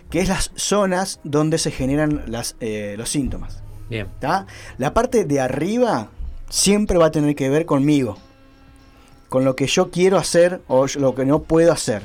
que 0.09 0.21
es 0.21 0.29
las 0.29 0.51
zonas 0.55 1.19
donde 1.23 1.57
se 1.57 1.71
generan 1.71 2.23
las, 2.27 2.55
eh, 2.59 2.95
los 2.97 3.09
síntomas. 3.09 3.61
Bien. 3.89 4.07
¿tá? 4.19 4.45
La 4.77 4.93
parte 4.93 5.25
de 5.25 5.39
arriba 5.39 6.09
siempre 6.49 6.97
va 6.97 7.07
a 7.07 7.11
tener 7.11 7.35
que 7.35 7.49
ver 7.49 7.65
conmigo, 7.65 8.17
con 9.29 9.45
lo 9.45 9.55
que 9.55 9.67
yo 9.67 9.91
quiero 9.91 10.17
hacer 10.17 10.61
o 10.67 10.85
lo 10.95 11.15
que 11.15 11.25
no 11.25 11.41
puedo 11.43 11.71
hacer. 11.71 12.03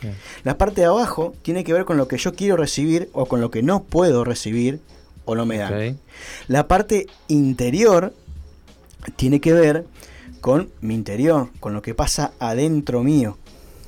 Bien. 0.00 0.14
La 0.42 0.58
parte 0.58 0.80
de 0.80 0.88
abajo 0.88 1.34
tiene 1.42 1.64
que 1.64 1.72
ver 1.72 1.84
con 1.84 1.96
lo 1.96 2.08
que 2.08 2.18
yo 2.18 2.34
quiero 2.34 2.56
recibir 2.56 3.08
o 3.12 3.26
con 3.26 3.40
lo 3.40 3.50
que 3.50 3.62
no 3.62 3.84
puedo 3.84 4.24
recibir 4.24 4.80
o 5.24 5.34
no 5.34 5.46
me 5.46 5.58
dan. 5.58 5.72
Ok. 5.72 5.96
La 6.48 6.68
parte 6.68 7.06
interior 7.28 8.14
tiene 9.16 9.40
que 9.40 9.52
ver 9.52 9.86
con 10.40 10.70
mi 10.80 10.94
interior, 10.94 11.50
con 11.60 11.72
lo 11.72 11.82
que 11.82 11.94
pasa 11.94 12.32
adentro 12.38 13.02
mío. 13.02 13.38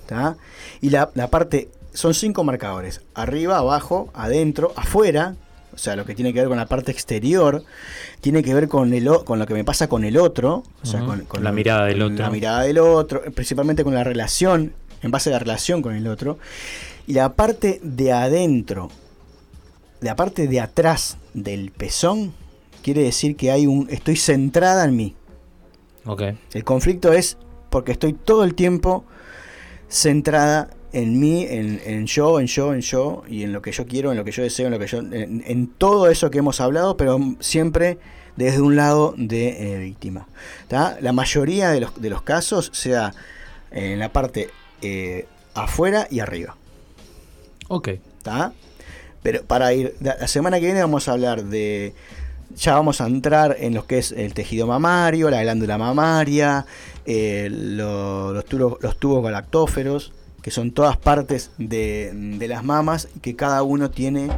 ¿tá? 0.06 0.36
Y 0.80 0.90
la, 0.90 1.10
la 1.14 1.28
parte, 1.28 1.68
son 1.92 2.14
cinco 2.14 2.44
marcadores, 2.44 3.00
arriba, 3.14 3.58
abajo, 3.58 4.10
adentro, 4.14 4.72
afuera, 4.76 5.36
o 5.74 5.78
sea, 5.78 5.96
lo 5.96 6.04
que 6.04 6.14
tiene 6.14 6.32
que 6.32 6.40
ver 6.40 6.48
con 6.48 6.56
la 6.56 6.66
parte 6.66 6.92
exterior, 6.92 7.64
tiene 8.20 8.42
que 8.42 8.54
ver 8.54 8.68
con, 8.68 8.92
el, 8.94 9.08
con 9.24 9.38
lo 9.38 9.46
que 9.46 9.54
me 9.54 9.64
pasa 9.64 9.88
con 9.88 10.04
el 10.04 10.16
otro, 10.16 10.62
o 10.82 10.86
sea, 10.86 11.00
con, 11.00 11.24
con 11.24 11.42
La 11.42 11.50
mirada 11.50 11.86
del 11.86 12.02
otro. 12.02 12.18
La 12.18 12.30
mirada 12.30 12.62
del 12.62 12.78
otro, 12.78 13.22
principalmente 13.34 13.82
con 13.82 13.94
la 13.94 14.04
relación, 14.04 14.72
en 15.02 15.10
base 15.10 15.30
a 15.30 15.32
la 15.32 15.38
relación 15.40 15.82
con 15.82 15.96
el 15.96 16.06
otro. 16.06 16.38
Y 17.06 17.14
la 17.14 17.34
parte 17.34 17.80
de 17.82 18.12
adentro, 18.12 18.90
la 20.00 20.14
parte 20.14 20.46
de 20.46 20.60
atrás 20.60 21.18
del 21.34 21.70
pezón, 21.70 22.32
quiere 22.82 23.02
decir 23.02 23.36
que 23.36 23.50
hay 23.50 23.66
un, 23.66 23.88
estoy 23.90 24.16
centrada 24.16 24.84
en 24.84 24.96
mí. 24.96 25.14
Ok. 26.06 26.22
El 26.52 26.64
conflicto 26.64 27.12
es 27.12 27.36
porque 27.70 27.92
estoy 27.92 28.12
todo 28.12 28.44
el 28.44 28.54
tiempo 28.54 29.04
centrada 29.88 30.70
en 30.92 31.18
mí, 31.18 31.44
en, 31.48 31.80
en 31.84 32.06
yo, 32.06 32.40
en 32.40 32.46
yo, 32.46 32.72
en 32.72 32.80
yo, 32.80 33.24
y 33.28 33.42
en 33.42 33.52
lo 33.52 33.62
que 33.62 33.72
yo 33.72 33.86
quiero, 33.86 34.12
en 34.12 34.16
lo 34.16 34.24
que 34.24 34.30
yo 34.30 34.42
deseo, 34.42 34.66
en 34.66 34.72
lo 34.72 34.78
que 34.78 34.86
yo. 34.86 34.98
en, 35.00 35.42
en 35.46 35.66
todo 35.66 36.08
eso 36.08 36.30
que 36.30 36.38
hemos 36.38 36.60
hablado, 36.60 36.96
pero 36.96 37.18
siempre 37.40 37.98
desde 38.36 38.60
un 38.60 38.76
lado 38.76 39.14
de 39.16 39.74
eh, 39.74 39.78
víctima. 39.78 40.26
¿tá? 40.68 40.96
La 41.00 41.12
mayoría 41.12 41.70
de 41.70 41.80
los, 41.80 42.00
de 42.00 42.10
los 42.10 42.22
casos 42.22 42.70
sea 42.72 43.14
en 43.70 43.98
la 43.98 44.12
parte 44.12 44.50
eh, 44.82 45.26
afuera 45.54 46.06
y 46.10 46.20
arriba. 46.20 46.56
Ok. 47.68 47.90
¿tá? 48.22 48.52
Pero 49.24 49.42
para 49.42 49.72
ir, 49.72 49.96
la 50.00 50.28
semana 50.28 50.60
que 50.60 50.66
viene 50.66 50.80
vamos 50.82 51.08
a 51.08 51.12
hablar 51.12 51.44
de, 51.44 51.94
ya 52.56 52.74
vamos 52.74 53.00
a 53.00 53.06
entrar 53.06 53.56
en 53.58 53.72
lo 53.74 53.86
que 53.86 53.98
es 53.98 54.12
el 54.12 54.34
tejido 54.34 54.66
mamario, 54.66 55.30
la 55.30 55.42
glándula 55.42 55.78
mamaria, 55.78 56.66
eh, 57.06 57.48
lo- 57.50 58.32
los, 58.34 58.44
tubos, 58.44 58.76
los 58.82 58.96
tubos 58.98 59.24
galactóferos, 59.24 60.12
que 60.42 60.50
son 60.50 60.72
todas 60.72 60.98
partes 60.98 61.50
de, 61.56 62.10
de 62.14 62.48
las 62.48 62.62
mamas 62.64 63.08
y 63.16 63.20
que 63.20 63.34
cada 63.34 63.62
uno 63.62 63.90
tiene 63.90 64.28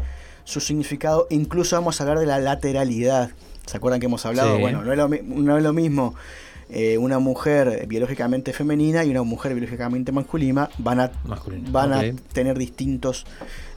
su 0.44 0.60
significado. 0.60 1.26
Incluso 1.30 1.74
vamos 1.74 2.00
a 2.00 2.04
hablar 2.04 2.20
de 2.20 2.26
la 2.26 2.38
lateralidad. 2.38 3.30
¿Se 3.66 3.76
acuerdan 3.76 3.98
que 3.98 4.06
hemos 4.06 4.24
hablado? 4.24 4.54
Sí. 4.54 4.60
Bueno, 4.60 4.84
no 4.84 4.92
es 4.92 4.98
lo, 4.98 5.08
no 5.08 5.56
es 5.58 5.62
lo 5.64 5.72
mismo 5.72 6.14
eh, 6.68 6.98
una 6.98 7.18
mujer 7.18 7.86
biológicamente 7.86 8.52
femenina 8.52 9.04
y 9.04 9.10
una 9.10 9.22
mujer 9.22 9.54
biológicamente 9.54 10.12
masculina. 10.12 10.68
Van 10.78 11.00
a, 11.00 11.10
Masculina, 11.24 11.68
van 11.70 11.92
a 11.92 12.02
tener 12.32 12.58
distintos 12.58 13.24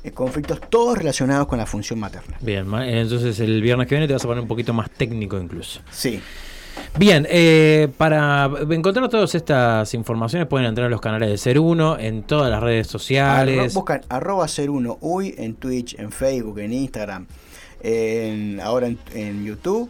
eh, 0.03 0.11
conflictos, 0.11 0.59
todos 0.69 0.97
relacionados 0.97 1.47
con 1.47 1.57
la 1.59 1.65
función 1.65 1.99
materna. 1.99 2.37
Bien, 2.41 2.65
ma- 2.67 2.87
entonces 2.89 3.39
el 3.39 3.61
viernes 3.61 3.87
que 3.87 3.95
viene 3.95 4.07
te 4.07 4.13
vas 4.13 4.23
a 4.23 4.27
poner 4.27 4.41
un 4.41 4.47
poquito 4.47 4.73
más 4.73 4.89
técnico 4.91 5.37
incluso. 5.37 5.81
Sí, 5.91 6.19
Bien, 6.97 7.27
eh, 7.29 7.89
para 7.97 8.49
encontrar 8.69 9.09
todas 9.09 9.35
estas 9.35 9.93
informaciones 9.93 10.47
pueden 10.47 10.65
entrar 10.67 10.87
a 10.87 10.89
los 10.89 11.01
canales 11.01 11.29
de 11.29 11.37
Ser 11.37 11.59
Uno 11.59 11.97
en 11.99 12.23
todas 12.23 12.49
las 12.49 12.63
redes 12.63 12.87
Arro- 12.87 12.91
sociales. 12.91 13.73
buscan 13.73 14.01
arroba 14.07 14.47
ser 14.47 14.69
uno 14.69 14.97
uy 15.01 15.35
en 15.37 15.55
Twitch, 15.55 15.99
en 15.99 16.11
Facebook, 16.11 16.59
en 16.59 16.71
Instagram, 16.71 17.25
en, 17.81 18.61
ahora 18.61 18.87
en, 18.87 18.97
en 19.13 19.43
YouTube. 19.45 19.89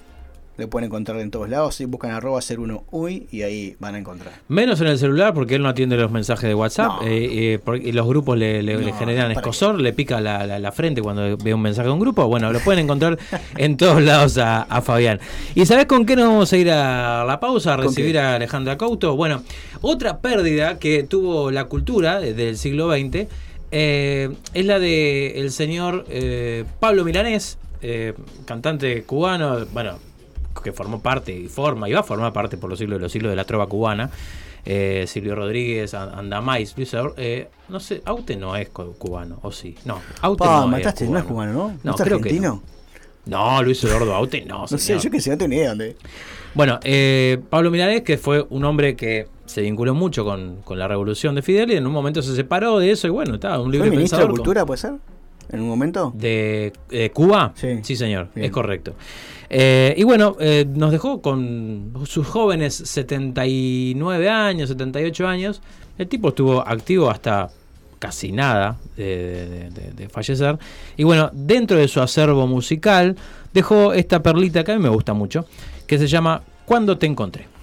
Lo 0.59 0.69
pueden 0.69 0.87
encontrar 0.87 1.19
en 1.21 1.31
todos 1.31 1.49
lados. 1.49 1.75
Sí, 1.75 1.85
buscan 1.85 2.11
arroba 2.11 2.41
ser 2.41 2.59
uno 2.59 2.83
uy 2.91 3.27
y 3.31 3.41
ahí 3.43 3.75
van 3.79 3.95
a 3.95 3.97
encontrar. 3.99 4.33
Menos 4.49 4.81
en 4.81 4.87
el 4.87 4.97
celular 4.99 5.33
porque 5.33 5.55
él 5.55 5.63
no 5.63 5.69
atiende 5.69 5.95
los 5.97 6.11
mensajes 6.11 6.47
de 6.47 6.53
WhatsApp 6.53 7.01
No. 7.01 7.07
eh, 7.07 7.53
eh, 7.53 7.59
porque 7.63 7.91
los 7.93 8.05
grupos 8.07 8.37
le, 8.37 8.61
le- 8.61 8.77
le 8.77 8.91
No, 8.91 8.97
generan 8.97 9.27
¿para 9.29 9.39
escosor, 9.39 9.79
le 9.79 9.93
pica 9.93 10.19
la, 10.21 10.45
la- 10.45 10.59
la 10.59 10.71
frente 10.71 11.01
cuando 11.01 11.37
ve 11.37 11.53
un 11.53 11.61
mensaje 11.61 11.87
de 11.87 11.93
un 11.93 11.99
grupo. 11.99 12.27
Bueno, 12.27 12.51
lo 12.51 12.59
pueden 12.59 12.83
encontrar 12.83 13.17
en 13.57 13.77
todos 13.77 14.01
lados 14.01 14.37
a, 14.37 14.63
a 14.63 14.81
Fabián. 14.81 15.19
¿Y 15.55 15.65
sabes 15.65 15.85
con 15.85 16.05
qué 16.05 16.15
nos 16.15 16.27
vamos 16.27 16.51
a 16.53 16.57
ir 16.57 16.69
a 16.71 17.23
la 17.25 17.39
pausa 17.39 17.73
a 17.73 17.77
¿Con 17.77 17.85
recibir 17.85 18.19
a 18.19 18.35
Alejandra 18.35 18.77
Couto? 18.77 19.15
Bueno, 19.15 19.41
otra 19.81 20.19
pérdida 20.19 20.77
que 20.79 21.03
tuvo 21.03 21.51
la 21.51 21.65
cultura 21.65 22.19
del 22.19 22.57
siglo 22.57 22.91
XX 22.91 23.27
eh, 23.71 24.29
es 24.53 24.65
la 24.65 24.79
de 24.79 25.39
el 25.39 25.51
señor 25.51 26.05
eh, 26.09 26.65
Pablo 26.79 27.03
Milanés, 27.05 27.57
eh, 27.81 28.13
cantante 28.45 29.03
cubano, 29.03 29.65
bueno, 29.73 29.99
que 30.61 30.71
formó 30.73 31.01
parte 31.01 31.31
y 31.33 31.47
forma 31.47 31.87
y 31.89 31.93
va 31.93 31.99
a 32.01 32.03
formar 32.03 32.31
parte 32.33 32.57
por 32.57 32.69
los 32.69 32.79
siglos 32.79 32.99
de 32.99 33.03
los 33.03 33.11
siglos 33.11 33.29
de 33.31 33.35
la 33.35 33.43
trova 33.45 33.67
cubana. 33.67 34.09
Eh, 34.65 35.05
Silvio 35.07 35.35
Rodríguez, 35.35 35.93
An- 35.93 36.11
Andamais, 36.13 36.73
Luis 36.75 36.93
eh, 37.17 37.47
no 37.69 37.79
sé, 37.79 38.01
Aute 38.05 38.35
no 38.35 38.55
es 38.55 38.69
cu- 38.69 38.93
cubano, 38.97 39.39
o 39.41 39.51
sí. 39.51 39.75
No, 39.85 39.99
Aute 40.21 40.39
Pa, 40.43 40.61
no 40.61 40.67
mataste, 40.67 41.05
es 41.05 41.09
no 41.09 41.17
es 41.17 41.23
cubano. 41.23 41.53
cubano, 41.53 41.73
¿no? 41.83 41.91
No, 41.91 41.95
creo 41.97 42.19
que? 42.19 42.39
No, 43.25 43.63
Luis 43.63 43.83
Eduardo 43.83 44.13
Aute 44.13 44.43
no. 44.45 44.59
No, 44.61 44.67
sé, 44.67 44.77
señor. 44.77 45.01
yo 45.01 45.11
que 45.11 45.21
sé, 45.21 45.29
no 45.31 45.37
tengo 45.37 45.49
ni 45.49 45.55
idea 45.57 45.69
dónde. 45.69 45.95
Bueno, 46.53 46.79
eh, 46.83 47.39
Pablo 47.49 47.71
Milanés, 47.71 48.01
que 48.01 48.17
fue 48.17 48.45
un 48.49 48.65
hombre 48.65 48.95
que 48.95 49.27
se 49.45 49.61
vinculó 49.61 49.93
mucho 49.95 50.25
con, 50.25 50.57
con 50.63 50.77
la 50.77 50.87
revolución 50.87 51.35
de 51.35 51.41
Fidel 51.41 51.71
y 51.71 51.75
en 51.75 51.85
un 51.87 51.93
momento 51.93 52.21
se 52.21 52.35
separó 52.35 52.79
de 52.79 52.91
eso 52.91 53.07
y 53.07 53.11
bueno, 53.11 53.35
estaba 53.35 53.57
un 53.59 53.65
¿Fue 53.65 53.73
libre 53.73 53.91
ministro 53.91 54.17
de 54.17 54.23
pensador. 54.25 54.37
Cultura, 54.39 54.65
puede 54.65 54.77
ser? 54.79 54.93
¿En 55.51 55.61
un 55.61 55.67
momento? 55.67 56.11
de 56.15 56.73
eh, 56.91 57.09
Cuba. 57.11 57.53
Sí. 57.55 57.95
señor, 57.95 58.29
Bien. 58.35 58.45
es 58.45 58.51
correcto. 58.51 58.93
Eh, 59.49 59.95
y 59.97 60.03
bueno, 60.03 60.35
eh, 60.39 60.65
nos 60.67 60.91
dejó 60.91 61.21
con 61.21 61.93
sus 62.05 62.27
jóvenes 62.27 62.75
79 62.75 64.29
años, 64.29 64.69
78 64.69 65.27
años. 65.27 65.61
El 65.97 66.07
tipo 66.07 66.29
estuvo 66.29 66.59
activo 66.65 67.09
hasta 67.09 67.49
casi 67.97 68.31
nada 68.31 68.77
de, 68.95 70.07
fallecer. 70.11 70.57
Y 70.95 71.03
bueno, 71.03 71.29
dentro 71.33 71.77
de 71.77 71.87
su 71.87 71.99
acervo 71.99 72.47
musical 72.47 73.15
dejó 73.53 73.93
esta 73.93 74.23
perlita 74.23 74.63
que 74.63 74.71
a 74.71 74.75
mí 74.75 74.81
me 74.81 74.89
gusta 74.89 75.13
mucho, 75.13 75.45
que 75.85 75.97
se 75.97 76.07
llama 76.07 76.41
Cuando 76.65 76.97
te 76.97 77.07
encontré. 77.07 77.58